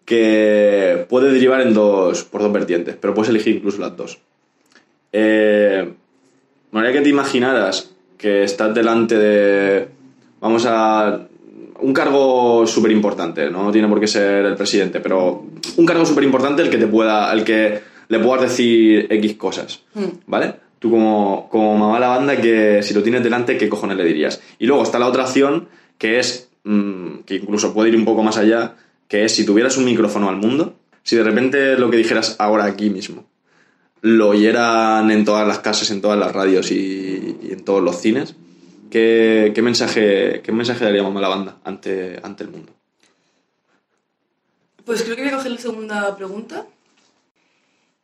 que 0.05 1.07
puede 1.09 1.33
derivar 1.33 1.61
en 1.61 1.75
dos, 1.75 2.25
por 2.25 2.41
dos 2.41 2.53
vertientes, 2.53 2.97
pero 3.01 3.15
puedes 3.15 3.31
elegir 3.31 3.57
incluso 3.57 3.81
las 3.81 3.97
dos. 3.97 4.19
Eh, 5.13 5.93
me 6.71 6.81
gustaría 6.81 6.99
que 7.01 7.05
te 7.05 7.11
imaginaras 7.11 7.91
que 8.17 8.45
estás 8.45 8.75
delante 8.75 9.17
de, 9.17 9.89
vamos 10.44 10.66
a, 10.66 11.26
un 11.80 11.92
cargo 11.94 12.66
súper 12.66 12.92
importante, 12.92 13.50
no 13.50 13.72
tiene 13.72 13.88
por 13.88 13.98
qué 13.98 14.07
ser 14.07 14.44
el 14.44 14.54
presidente, 14.54 15.00
pero 15.00 15.42
un 15.76 15.87
cargo 15.87 16.04
súper 16.04 16.24
importante 16.24 16.61
el 16.61 16.68
que 16.68 16.76
te 16.76 16.87
pueda, 16.87 17.33
el 17.33 17.44
que 17.44 17.80
le 18.09 18.18
puedas 18.18 18.50
decir 18.50 19.07
X 19.11 19.35
cosas, 19.35 19.80
Mm. 19.94 20.04
¿vale? 20.26 20.54
Tú 20.78 20.90
como, 20.90 21.48
como 21.50 21.78
mamá 21.78 21.94
de 21.94 22.00
la 22.00 22.09
banda, 22.09 22.37
que 22.37 22.83
si 22.83 22.92
lo 22.92 23.02
tienes 23.02 23.24
delante, 23.24 23.57
¿qué 23.57 23.70
cojones 23.70 23.96
le 23.96 24.04
dirías? 24.04 24.42
Y 24.59 24.66
luego 24.66 24.83
está 24.83 24.98
la 24.98 25.09
otra 25.09 25.24
opción, 25.24 25.68
que 25.96 26.18
es, 26.18 26.50
mm, 26.64 27.20
que 27.24 27.37
incluso 27.37 27.72
puede 27.72 27.88
ir 27.88 27.96
un 27.96 28.04
poco 28.04 28.22
más 28.22 28.37
allá, 28.37 28.74
que 29.09 29.24
es 29.24 29.35
si 29.35 29.46
tuvieras 29.46 29.78
un 29.78 29.87
micrófono 29.87 30.28
al 30.28 30.37
mundo, 30.37 30.74
si 31.02 31.16
de 31.16 31.22
repente 31.22 31.78
lo 31.78 31.90
que 31.90 31.96
dijeras 31.96 32.37
ahora 32.38 32.66
aquí 32.66 32.90
mismo, 32.90 33.24
lo 34.02 34.28
oyeran 34.28 35.11
en 35.11 35.24
todas 35.24 35.48
las 35.48 35.61
casas, 35.61 35.90
en 35.90 36.02
todas 36.02 36.18
las 36.18 36.33
radios 36.33 36.70
y, 36.70 37.38
y 37.42 37.52
en 37.52 37.64
todos 37.64 37.83
los 37.83 37.96
cines, 37.96 38.37
¿qué, 38.94 39.61
mensaje, 39.62 40.40
qué 40.42 40.52
mensaje 40.52 40.85
daría 40.85 41.02
mamá 41.02 41.18
a 41.18 41.22
la 41.22 41.28
banda 41.28 41.61
ante, 41.64 42.20
ante 42.22 42.44
el 42.44 42.50
mundo? 42.50 42.72
Pues 44.85 45.02
creo 45.02 45.16
que 45.16 45.22
voy 45.22 45.33
a 45.33 45.37
coger 45.37 45.52
la 45.52 45.59
segunda 45.59 46.16
pregunta. 46.16 46.66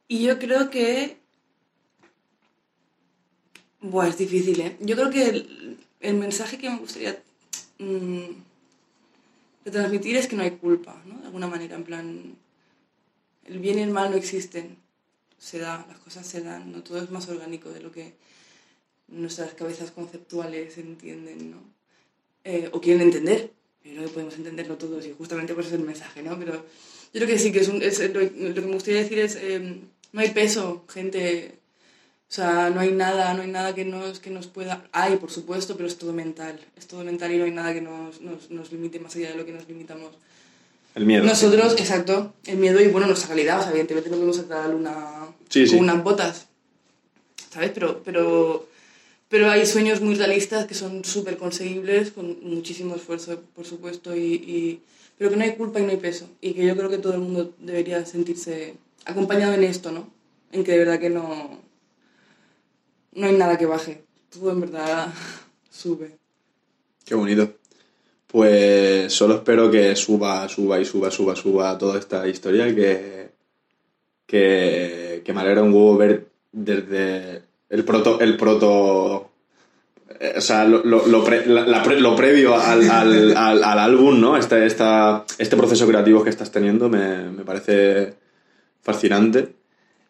Y 0.09 0.24
yo 0.24 0.38
creo 0.38 0.70
que... 0.70 1.18
Buah, 3.81 4.09
es 4.09 4.18
difícil, 4.18 4.61
¿eh? 4.61 4.76
Yo 4.81 4.96
creo 4.96 5.11
que 5.11 5.46
el, 6.00 6.14
mensaje 6.14 6.59
que 6.59 6.68
me 6.68 6.79
gustaría 6.79 7.22
mm, 7.79 8.24
de 9.64 9.70
transmitir 9.70 10.16
es 10.16 10.26
que 10.26 10.37
no 10.37 10.42
hay 10.42 10.53
culpa, 10.53 11.00
¿no? 11.07 11.20
De 11.20 11.26
alguna 11.26 11.46
manera, 11.46 11.76
en 11.76 11.85
plan... 11.85 12.37
El 13.44 13.59
bien 13.61 13.79
y 13.79 13.83
el 13.83 13.90
mal 13.90 14.11
no 14.11 14.16
existen. 14.16 14.76
Se 15.38 15.59
da, 15.59 15.87
las 15.88 15.98
cosas 16.00 16.26
se 16.26 16.40
dan, 16.40 16.72
¿no? 16.72 16.83
Todo 16.83 16.98
es 16.98 17.11
más 17.11 17.29
orgánico 17.29 17.70
de 17.70 17.81
lo 17.81 17.92
que 17.92 18.14
nuestras 19.11 19.55
cabezas 19.55 19.90
conceptuales 19.90 20.79
entienden, 20.79 21.51
¿no? 21.53 21.59
Eh, 22.44 22.68
o 22.73 22.81
quieren 22.81 23.03
entender. 23.03 23.51
Yo 23.85 23.92
creo 23.92 24.05
que 24.05 24.12
podemos 24.12 24.35
entenderlo 24.37 24.77
todos 24.77 25.07
y 25.07 25.12
justamente 25.12 25.55
por 25.55 25.64
eso 25.64 25.75
es 25.75 25.81
el 25.81 25.87
mensaje, 25.87 26.23
¿no? 26.23 26.38
Pero 26.38 26.55
yo 26.55 26.62
creo 27.12 27.27
que 27.27 27.38
sí, 27.38 27.53
que 27.53 27.61
es, 27.61 27.68
un, 27.68 27.83
es 27.83 27.99
lo, 28.12 28.20
lo 28.20 28.55
que 28.55 28.61
me 28.61 28.75
gustaría 28.75 29.03
decir 29.03 29.18
es, 29.18 29.37
eh, 29.37 29.81
no 30.12 30.20
hay 30.20 30.31
peso, 30.31 30.85
gente, 30.88 31.61
o 32.29 32.33
sea, 32.33 32.70
no 32.70 32.81
hay 32.81 32.92
nada, 32.92 33.35
no 33.35 33.42
hay 33.42 33.49
nada 33.49 33.75
que 33.75 33.85
nos, 33.85 34.20
que 34.20 34.31
nos 34.31 34.46
pueda... 34.46 34.87
Hay, 34.92 35.16
por 35.16 35.31
supuesto, 35.31 35.77
pero 35.77 35.88
es 35.88 35.99
todo 35.99 36.12
mental, 36.12 36.61
es 36.77 36.87
todo 36.87 37.03
mental 37.03 37.33
y 37.33 37.38
no 37.38 37.44
hay 37.44 37.51
nada 37.51 37.75
que 37.75 37.81
nos, 37.81 38.20
nos, 38.20 38.51
nos 38.51 38.70
limite 38.70 39.01
más 39.01 39.16
allá 39.16 39.31
de 39.31 39.37
lo 39.37 39.44
que 39.44 39.53
nos 39.53 39.66
limitamos. 39.66 40.12
El 40.94 41.07
miedo. 41.07 41.25
Nosotros, 41.25 41.73
exacto, 41.79 42.35
el 42.46 42.59
miedo 42.59 42.81
y 42.81 42.88
bueno, 42.88 43.07
nuestra 43.07 43.29
realidad, 43.35 43.59
o 43.59 43.62
sea, 43.62 43.70
evidentemente 43.70 44.11
no 44.11 44.16
podemos 44.16 44.37
saltar 44.37 44.59
a 44.59 44.66
la 44.68 44.73
luna 44.73 45.27
Sí, 45.49 45.66
sí. 45.66 45.75
con 45.75 45.85
unas 45.85 46.03
botas, 46.05 46.46
¿sabes? 47.51 47.70
Pero, 47.75 48.03
pero, 48.05 48.68
pero 49.31 49.49
hay 49.51 49.64
sueños 49.64 50.03
muy 50.03 50.16
realistas 50.16 50.66
que 50.66 50.75
son 50.75 51.05
súper 51.05 51.38
conseguibles, 51.38 52.11
con 52.11 52.38
muchísimo 52.43 52.97
esfuerzo, 52.97 53.40
por 53.57 53.64
supuesto, 53.64 54.14
y, 54.14 54.35
y- 54.35 54.81
pero 55.16 55.31
que 55.31 55.37
no 55.37 55.45
hay 55.45 55.55
culpa 55.57 55.81
y 55.81 55.85
no 55.85 55.90
hay 55.90 55.97
peso, 55.99 56.29
y 56.43 56.53
que 56.55 56.66
yo 56.66 56.77
creo 56.77 56.90
que 56.90 56.99
todo 56.99 57.14
el 57.14 57.21
mundo 57.21 57.55
debería 57.59 58.05
sentirse 58.05 58.75
acompañado 59.07 59.55
en 59.55 59.64
esto, 59.64 59.93
¿no? 59.93 60.09
En 60.53 60.64
que 60.64 60.73
de 60.73 60.79
verdad 60.79 60.99
que 61.01 61.11
no, 61.11 61.61
no 63.12 63.27
hay 63.27 63.37
nada 63.37 63.57
que 63.59 63.66
baje, 63.66 64.03
todo 64.31 64.51
en 64.51 64.61
verdad 64.61 65.12
sube. 65.71 66.19
Qué 67.05 67.14
bonito. 67.14 67.55
Pues 68.27 69.12
solo 69.12 69.35
espero 69.37 69.71
que 69.71 69.95
suba, 69.97 70.49
suba 70.49 70.81
y 70.81 70.85
suba, 70.85 71.11
suba, 71.11 71.35
suba 71.37 71.77
toda 71.79 71.99
esta 71.99 72.27
historia 72.29 72.73
que, 72.75 73.31
que, 74.27 75.23
que 75.25 75.33
me 75.33 75.40
alegra 75.40 75.62
un 75.62 75.73
huevo 75.73 75.97
ver 75.97 76.29
desde 76.53 77.43
el 77.71 77.85
proto, 77.85 78.21
el 78.21 78.37
proto 78.37 79.31
eh, 80.21 80.35
o 80.37 80.41
sea, 80.41 80.65
lo, 80.65 80.85
lo, 80.85 81.07
lo 81.07 81.25
lo 81.25 82.17
previo 82.17 82.55
al, 82.57 82.91
al, 82.91 83.37
al- 83.37 83.65
al 83.65 83.79
álbum, 83.79 84.21
¿no? 84.21 84.37
Este, 84.37 84.67
esta, 84.67 85.25
este 85.39 85.57
proceso 85.57 85.87
creativo 85.87 86.23
que 86.23 86.31
estás 86.31 86.51
teniendo 86.51 86.89
me, 86.89 87.31
me 87.31 87.45
parece 87.45 88.15
fascinante. 88.83 89.55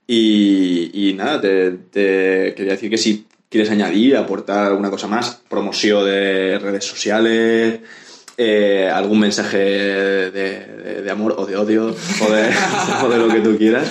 Y, 0.07 0.90
y 1.11 1.14
nada, 1.14 1.40
te, 1.40 1.70
te 1.70 2.55
quería 2.57 2.73
decir 2.73 2.90
que 2.90 2.99
si 2.99 3.27
quieres 3.49 3.70
añadir, 3.70 4.16
aportar 4.16 4.66
alguna 4.66 4.90
cosa 4.90 5.07
más, 5.07 5.40
promoción 5.49 6.05
de 6.05 6.59
redes 6.59 6.85
sociales, 6.85 7.81
eh, 8.37 8.90
algún 8.92 9.20
mensaje 9.20 9.59
de, 9.59 10.31
de- 10.33 11.03
de 11.03 11.11
amor 11.11 11.35
o 11.38 11.46
de 11.46 11.57
odio 11.57 11.87
o 12.27 12.33
de, 12.33 12.49
o 13.05 13.09
de 13.09 13.18
lo 13.18 13.29
que 13.29 13.40
tú 13.40 13.57
quieras. 13.57 13.88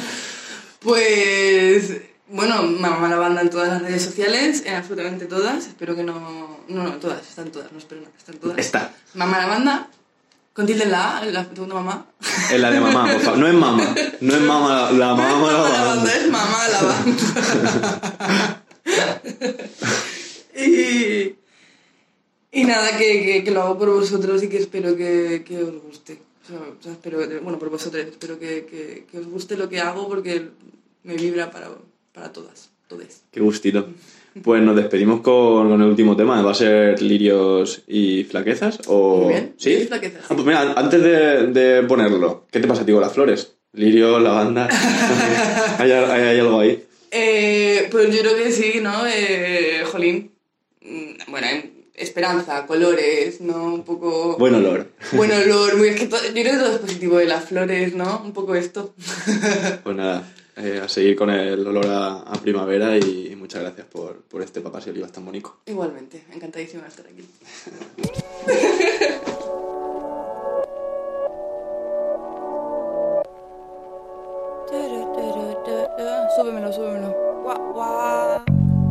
Pues 0.82 2.02
bueno, 2.32 2.64
mamá 2.64 3.10
la 3.10 3.18
banda 3.18 3.42
en 3.42 3.50
todas 3.50 3.70
las 3.70 3.82
redes 3.82 4.04
sociales, 4.04 4.64
en 4.66 4.76
absolutamente 4.76 5.26
todas. 5.26 5.68
Espero 5.68 5.96
que 5.96 6.04
no. 6.04 6.60
No, 6.68 6.84
no, 6.84 6.92
todas, 6.94 7.28
están 7.28 7.52
todas, 7.52 7.72
no 7.72 7.80
espero 7.80 8.02
nada, 8.02 8.14
están 8.18 8.36
todas. 8.38 8.58
Está. 8.60 8.94
Mamá 9.16 9.40
la 9.40 9.48
banda, 9.48 9.90
con 10.54 10.66
tilde 10.68 10.84
en 10.84 10.92
la 10.92 11.18
A, 11.18 11.26
la 11.26 11.44
segunda 11.46 11.76
mamá. 11.76 12.06
Es 12.52 12.60
la 12.60 12.70
de 12.72 12.80
mamá, 12.80 13.12
por 13.12 13.22
favor. 13.22 13.40
No 13.40 13.48
es 13.48 13.54
mamá. 13.54 13.96
No 14.22 14.36
es 14.36 14.42
mamá, 14.42 14.92
la 14.92 15.16
mamá, 15.16 15.30
No 15.30 15.48
es 15.48 15.54
la 15.54 15.54
mamá 15.54 15.54
la 15.54 15.58
banda. 15.58 15.96
banda, 15.96 16.16
es 16.16 16.28
mamá 16.30 16.68
la 16.68 16.82
banda. 16.84 18.64
y, 20.56 21.36
y 22.52 22.64
nada, 22.66 22.98
que, 22.98 23.24
que, 23.24 23.44
que 23.44 23.52
lo 23.52 23.62
hago 23.64 23.78
por 23.80 23.90
vosotros 23.90 24.44
y 24.44 24.50
que 24.50 24.58
espero 24.58 24.96
que, 24.96 25.44
que 25.48 25.64
os 25.64 25.82
guste. 25.82 26.22
O 26.44 26.48
sea, 26.48 26.58
o 26.60 26.84
sea, 26.84 26.92
espero, 26.94 27.20
bueno, 27.42 27.58
por 27.60 27.70
vosotros, 27.70 28.06
espero 28.06 28.38
que, 28.40 28.66
que, 28.66 29.06
que 29.10 29.20
os 29.20 29.28
guste 29.28 29.56
lo 29.58 29.70
que 29.70 29.80
hago 29.82 30.08
porque 30.08 30.50
me 31.04 31.16
vibra 31.16 31.52
para, 31.52 31.70
para 32.20 32.34
todas, 32.34 32.70
todes. 32.88 33.24
Qué 33.32 33.40
gustito. 33.40 33.88
Pues 34.44 34.62
nos 34.62 34.76
despedimos 34.76 35.22
con, 35.22 35.70
con 35.70 35.82
el 35.82 35.88
último 35.88 36.16
tema. 36.16 36.42
¿Va 36.42 36.52
a 36.52 36.54
ser 36.56 37.02
lirios 37.02 37.82
y 37.88 38.24
flaquezas? 38.26 38.80
O... 38.88 39.22
Muy 39.24 39.34
bien. 39.34 39.54
¿Sí? 39.58 39.70
Lirios 39.70 39.88
flaquezas, 39.88 40.22
Ah, 40.30 40.34
pues 40.36 40.46
mira, 40.46 40.74
antes 40.76 41.02
de, 41.02 41.48
de 41.48 41.84
ponerlo, 41.84 42.46
¿qué 42.52 42.60
te 42.60 42.68
pasa, 42.68 42.86
tío, 42.86 42.96
con 42.96 43.04
las 43.04 43.14
flores? 43.14 43.54
Lirio, 43.74 44.20
lavanda. 44.20 44.68
¿Hay, 45.80 45.92
hay, 45.92 46.22
hay 46.22 46.40
algo 46.40 46.60
ahí? 46.60 46.84
Eh, 47.12 47.88
pues 47.92 48.14
yo 48.16 48.22
creo 48.22 48.36
que 48.36 48.52
sí, 48.52 48.80
¿no? 48.82 49.06
Eh, 49.08 49.84
jolín. 49.92 50.32
Mm, 50.82 51.32
Bueno, 51.32 51.48
hay 51.48 51.88
esperanza, 51.96 52.66
colores, 52.66 53.42
¿no? 53.42 53.74
Un 53.74 53.84
poco... 53.84 54.38
Buen 54.38 54.56
olor. 54.56 54.90
Buen 55.14 55.32
olor, 55.44 55.76
muy, 55.78 55.90
es 55.90 55.96
que 56.00 56.08
yo 56.08 56.18
creo 56.34 56.44
que 56.54 56.58
todo 56.58 56.74
es 56.74 56.80
positivo 56.80 57.18
de 57.18 57.26
las 57.26 57.46
flores, 57.46 57.94
¿no? 57.96 58.22
Un 58.24 58.32
poco 58.34 58.56
esto. 58.56 58.94
Pues 59.84 59.96
nada, 59.96 60.24
eh, 60.56 60.82
a 60.84 60.90
seguir 60.90 61.16
con 61.16 61.30
el 61.30 61.66
olor 61.66 61.86
a, 61.88 62.34
primavera 62.42 62.98
y, 62.98 63.36
muchas 63.36 63.62
gracias 63.62 63.88
por, 63.88 64.22
por 64.24 64.42
este 64.42 64.62
papas 64.62 64.88
y 64.88 64.90
olivas 64.90 65.12
tan 65.12 65.26
bonito. 65.26 65.60
Igualmente, 65.66 66.26
encantadísimo 66.34 66.84
de 66.84 66.90
estar 66.90 67.06
aquí. 67.08 67.24
súbemelo, 76.40 76.72
súbemelo. 76.72 77.16
Guau, 77.44 77.74
guau. 77.74 78.42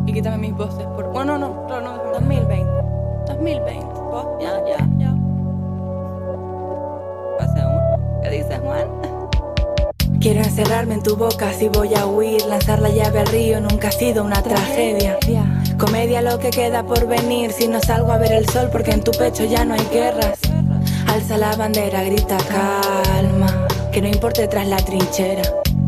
Y 0.05 0.13
quítame 0.13 0.37
mis 0.37 0.53
voces 0.53 0.85
por... 0.95 1.11
Bueno, 1.11 1.37
no, 1.37 1.65
no, 1.67 1.81
no, 1.81 1.97
no, 1.97 2.11
2020. 2.13 2.65
2020. 3.27 3.85
Ya, 4.39 4.63
ya. 4.65 4.88
Quiero 10.19 10.41
encerrarme 10.41 10.95
en 10.95 11.01
tu 11.01 11.15
boca 11.15 11.53
si 11.53 11.69
voy 11.69 11.95
a 11.95 12.05
huir. 12.05 12.45
Lanzar 12.45 12.81
la 12.81 12.89
llave 12.89 13.19
al 13.19 13.27
río 13.27 13.61
nunca 13.61 13.87
ha 13.87 13.91
sido 13.91 14.25
una 14.25 14.41
tragedia. 14.43 15.17
Comedia 15.77 16.21
lo 16.21 16.39
que 16.39 16.49
queda 16.49 16.83
por 16.83 17.07
venir. 17.07 17.53
Si 17.53 17.69
no 17.69 17.79
salgo 17.79 18.11
a 18.11 18.17
ver 18.17 18.33
el 18.33 18.49
sol 18.49 18.67
porque 18.69 18.91
en 18.91 19.01
tu 19.01 19.11
pecho 19.11 19.45
ya 19.45 19.63
no 19.63 19.75
hay 19.75 19.87
guerras. 19.93 20.37
Alza 21.07 21.37
la 21.37 21.55
bandera, 21.55 22.03
grita 22.03 22.35
calma. 22.49 23.65
Que 23.93 24.01
no 24.01 24.09
importe 24.09 24.45
tras 24.49 24.67
la 24.67 24.77
trinchera. 24.77 25.43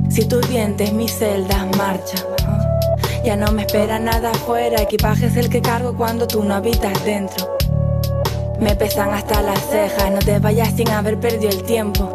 Si 0.10 0.26
tus 0.26 0.48
dientes, 0.50 0.94
mis 0.94 1.12
celdas, 1.12 1.66
marcha. 1.76 2.26
Ya 3.26 3.36
no 3.36 3.52
me 3.52 3.64
espera 3.64 4.00
nada 4.00 4.32
afuera. 4.32 4.82
Equipaje 4.82 5.26
es 5.26 5.36
el 5.36 5.50
que 5.50 5.62
cargo 5.62 5.94
cuando 5.98 6.26
tú 6.26 6.42
no 6.42 6.56
habitas 6.56 7.04
dentro. 7.04 7.58
Me 8.62 8.78
pesan 8.78 9.10
hasta 9.14 9.42
las 9.42 9.60
cejas. 9.70 10.10
No 10.10 10.20
te 10.20 10.40
vayas 10.40 10.74
sin 10.74 10.90
haber 10.90 11.20
perdido 11.20 11.50
el 11.50 11.64
tiempo. 11.64 12.14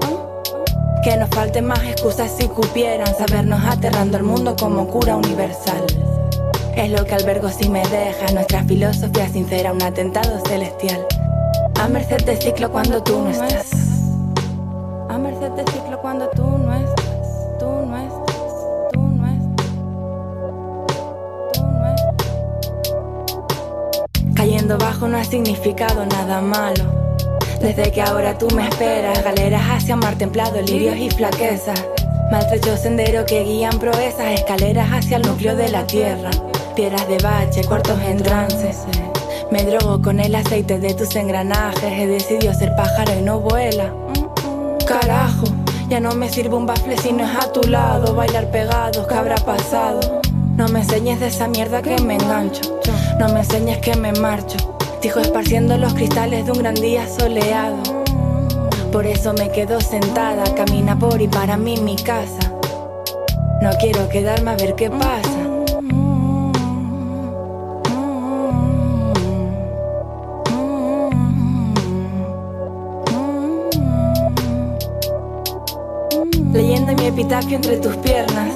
Que 1.07 1.16
nos 1.16 1.31
falten 1.31 1.66
más 1.66 1.85
excusas 1.85 2.33
si 2.37 2.49
cupieran 2.49 3.07
sabernos 3.16 3.64
aterrando 3.64 4.16
al 4.16 4.25
mundo 4.25 4.57
como 4.59 4.88
cura 4.88 5.14
universal. 5.14 5.87
Es 6.75 6.90
lo 6.90 7.05
que 7.05 7.14
albergo 7.14 7.49
si 7.49 7.69
me 7.69 7.87
deja 7.87 8.33
nuestra 8.33 8.64
filosofía 8.64 9.29
sincera, 9.29 9.73
un 9.73 9.81
atentado 9.85 10.40
celestial. 10.49 11.07
A 11.81 11.87
merced 11.87 12.25
de 12.25 12.37
ciclo 12.37 12.73
cuando 12.73 13.05
tú 13.05 13.23
no 13.23 13.31
estás. 13.31 13.71
A 15.09 15.16
merced 15.16 15.53
de 15.53 15.64
ciclo 15.71 16.01
cuando 16.01 16.29
tú 16.31 16.42
no 16.42 16.75
estás. 16.75 16.97
Tú 17.61 17.66
no 17.87 17.97
estás. 17.97 18.37
Tú 18.92 19.01
no 19.01 19.27
estás. 19.29 19.62
Tú 21.53 21.62
no 21.62 21.87
estás. 21.87 22.27
Cayendo 24.35 24.77
bajo 24.77 25.07
no 25.07 25.19
ha 25.19 25.25
significado 25.25 26.05
nada 26.05 26.40
malo. 26.40 27.06
Desde 27.61 27.90
que 27.90 28.03
ahora 28.03 28.37
tú 28.37 28.49
me 28.55 28.69
esperas, 28.69 29.25
galeras 29.25 29.62
hacia 29.71 29.97
mar 29.97 30.16
templado, 30.16 30.61
lirios 30.61 30.97
y 30.97 31.11
flaquezas. 31.11 31.85
Maltrecho 32.31 32.77
sendero 32.77 33.25
que 33.25 33.45
guían 33.45 33.79
proezas, 33.79 34.33
escaleras 34.33 34.88
hacia 34.92 35.16
el 35.16 35.23
núcleo 35.23 35.57
de 35.57 35.69
la 35.69 35.87
tierra. 35.87 36.31
Piedras 36.75 37.09
de 37.09 37.19
bache, 37.19 37.64
cuartos 37.64 37.99
en 38.03 38.19
trances. 38.19 38.85
Me 39.51 39.62
drogo 39.64 40.03
con 40.03 40.21
el 40.21 40.35
aceite 40.35 40.79
de 40.79 40.92
tus 40.95 41.14
engranajes. 41.16 41.85
He 41.85 42.07
decidido 42.07 42.53
ser 42.53 42.75
pájaro 42.77 43.12
y 43.19 43.23
no 43.23 43.40
vuela. 43.40 43.92
Carajo, 44.87 45.47
ya 45.88 46.01
no 46.01 46.14
me 46.14 46.29
sirve 46.29 46.57
un 46.57 46.66
bafle 46.66 46.99
si 46.99 47.12
no 47.12 47.25
es 47.25 47.37
a 47.37 47.53
tu 47.53 47.62
lado. 47.69 48.14
Bailar 48.14 48.51
pegados, 48.51 49.07
¿qué 49.07 49.14
habrá 49.14 49.37
pasado? 49.37 50.21
No 50.57 50.69
me 50.69 50.81
enseñes 50.81 51.21
de 51.21 51.29
esa 51.29 51.49
mierda 51.49 51.81
que 51.81 51.99
me 52.03 52.14
engancho. 52.14 52.81
No 53.19 53.29
me 53.29 53.40
enseñes 53.40 53.79
que 53.79 53.95
me 53.95 54.12
marcho. 54.12 54.76
Dijo 55.02 55.20
esparciendo 55.20 55.76
los 55.78 55.94
cristales 55.94 56.46
de 56.46 56.52
un 56.52 56.59
gran 56.59 56.74
día 56.74 57.06
soleado. 57.09 57.76
Por 58.90 59.06
eso 59.06 59.32
me 59.35 59.50
quedo 59.50 59.80
sentada, 59.80 60.42
camina 60.54 60.98
por 60.98 61.20
y 61.20 61.28
para 61.28 61.56
mí 61.56 61.76
mi 61.76 61.96
casa. 61.96 62.52
No 63.61 63.70
quiero 63.78 64.09
quedarme 64.09 64.52
a 64.52 64.56
ver 64.56 64.74
qué 64.74 64.90
pasa. 64.90 65.46
Leyendo 76.52 76.94
mi 76.94 77.06
epitafio 77.06 77.56
entre 77.56 77.76
tus 77.76 77.96
piernas, 77.96 78.48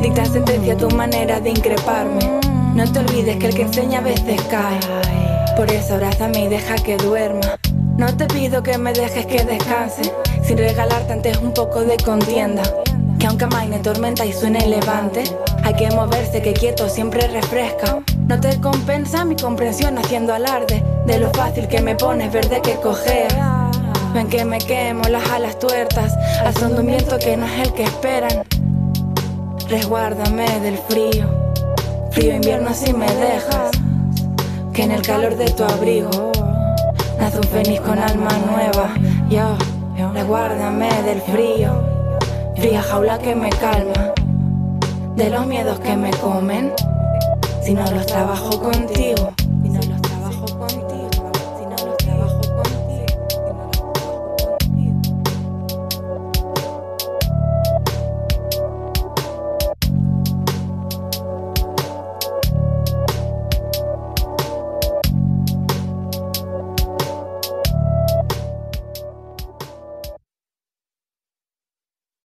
dicta 0.00 0.24
sentencia 0.24 0.76
tu 0.76 0.88
manera 0.90 1.40
de 1.40 1.50
increparme. 1.50 2.40
No 2.74 2.90
te 2.90 3.00
olvides 3.00 3.36
que 3.36 3.46
el 3.48 3.54
que 3.54 3.62
enseña 3.62 3.98
a 3.98 4.02
veces 4.02 4.40
cae. 4.50 5.33
Por 5.56 5.70
eso 5.70 5.94
abrázame 5.94 6.44
y 6.44 6.48
deja 6.48 6.74
que 6.74 6.96
duerma. 6.96 7.56
No 7.96 8.16
te 8.16 8.26
pido 8.26 8.64
que 8.64 8.76
me 8.76 8.92
dejes 8.92 9.24
que 9.26 9.44
descanse, 9.44 10.12
sin 10.42 10.58
regalarte 10.58 11.12
antes 11.12 11.38
un 11.38 11.54
poco 11.54 11.82
de 11.82 11.96
contienda. 11.98 12.62
Que 13.20 13.28
aunque 13.28 13.44
amaine 13.44 13.78
tormenta 13.78 14.26
y 14.26 14.32
suene 14.32 14.66
levante, 14.66 15.22
hay 15.62 15.74
que 15.74 15.88
moverse 15.92 16.42
que 16.42 16.54
quieto 16.54 16.88
siempre 16.88 17.28
refresca. 17.28 18.00
No 18.26 18.40
te 18.40 18.60
compensa 18.60 19.24
mi 19.24 19.36
comprensión 19.36 19.96
haciendo 19.96 20.34
alarde 20.34 20.82
de 21.06 21.18
lo 21.18 21.30
fácil 21.30 21.68
que 21.68 21.80
me 21.80 21.94
pones 21.94 22.32
verde 22.32 22.60
que 22.60 22.74
cojea. 22.74 23.70
Ven 24.12 24.28
que 24.28 24.44
me 24.44 24.58
quemo 24.58 25.04
las 25.08 25.28
alas 25.30 25.58
tuertas 25.60 26.12
al 26.44 26.54
son 26.54 26.74
que 27.20 27.36
no 27.36 27.46
es 27.46 27.60
el 27.60 27.72
que 27.74 27.84
esperan. 27.84 28.44
Resguárdame 29.68 30.60
del 30.60 30.78
frío, 30.78 31.54
frío 32.10 32.34
invierno 32.34 32.74
si 32.74 32.92
me 32.92 33.06
dejas. 33.06 33.83
Que 34.74 34.82
en 34.82 34.90
el 34.90 35.02
calor 35.02 35.36
de 35.36 35.44
tu 35.52 35.62
abrigo 35.62 36.32
nace 37.20 37.36
un 37.36 37.44
fénix 37.44 37.80
con 37.80 37.96
alma 37.96 38.28
nueva. 38.50 38.92
Yo, 39.30 39.56
resguárdame 40.12 40.88
del 41.04 41.20
frío, 41.20 41.80
fría 42.56 42.82
jaula 42.82 43.18
que 43.18 43.36
me 43.36 43.50
calma. 43.50 44.12
De 45.14 45.30
los 45.30 45.46
miedos 45.46 45.78
que 45.78 45.96
me 45.96 46.10
comen, 46.10 46.72
si 47.62 47.72
no 47.72 47.88
los 47.88 48.04
trabajo 48.04 48.60
contigo. 48.60 49.32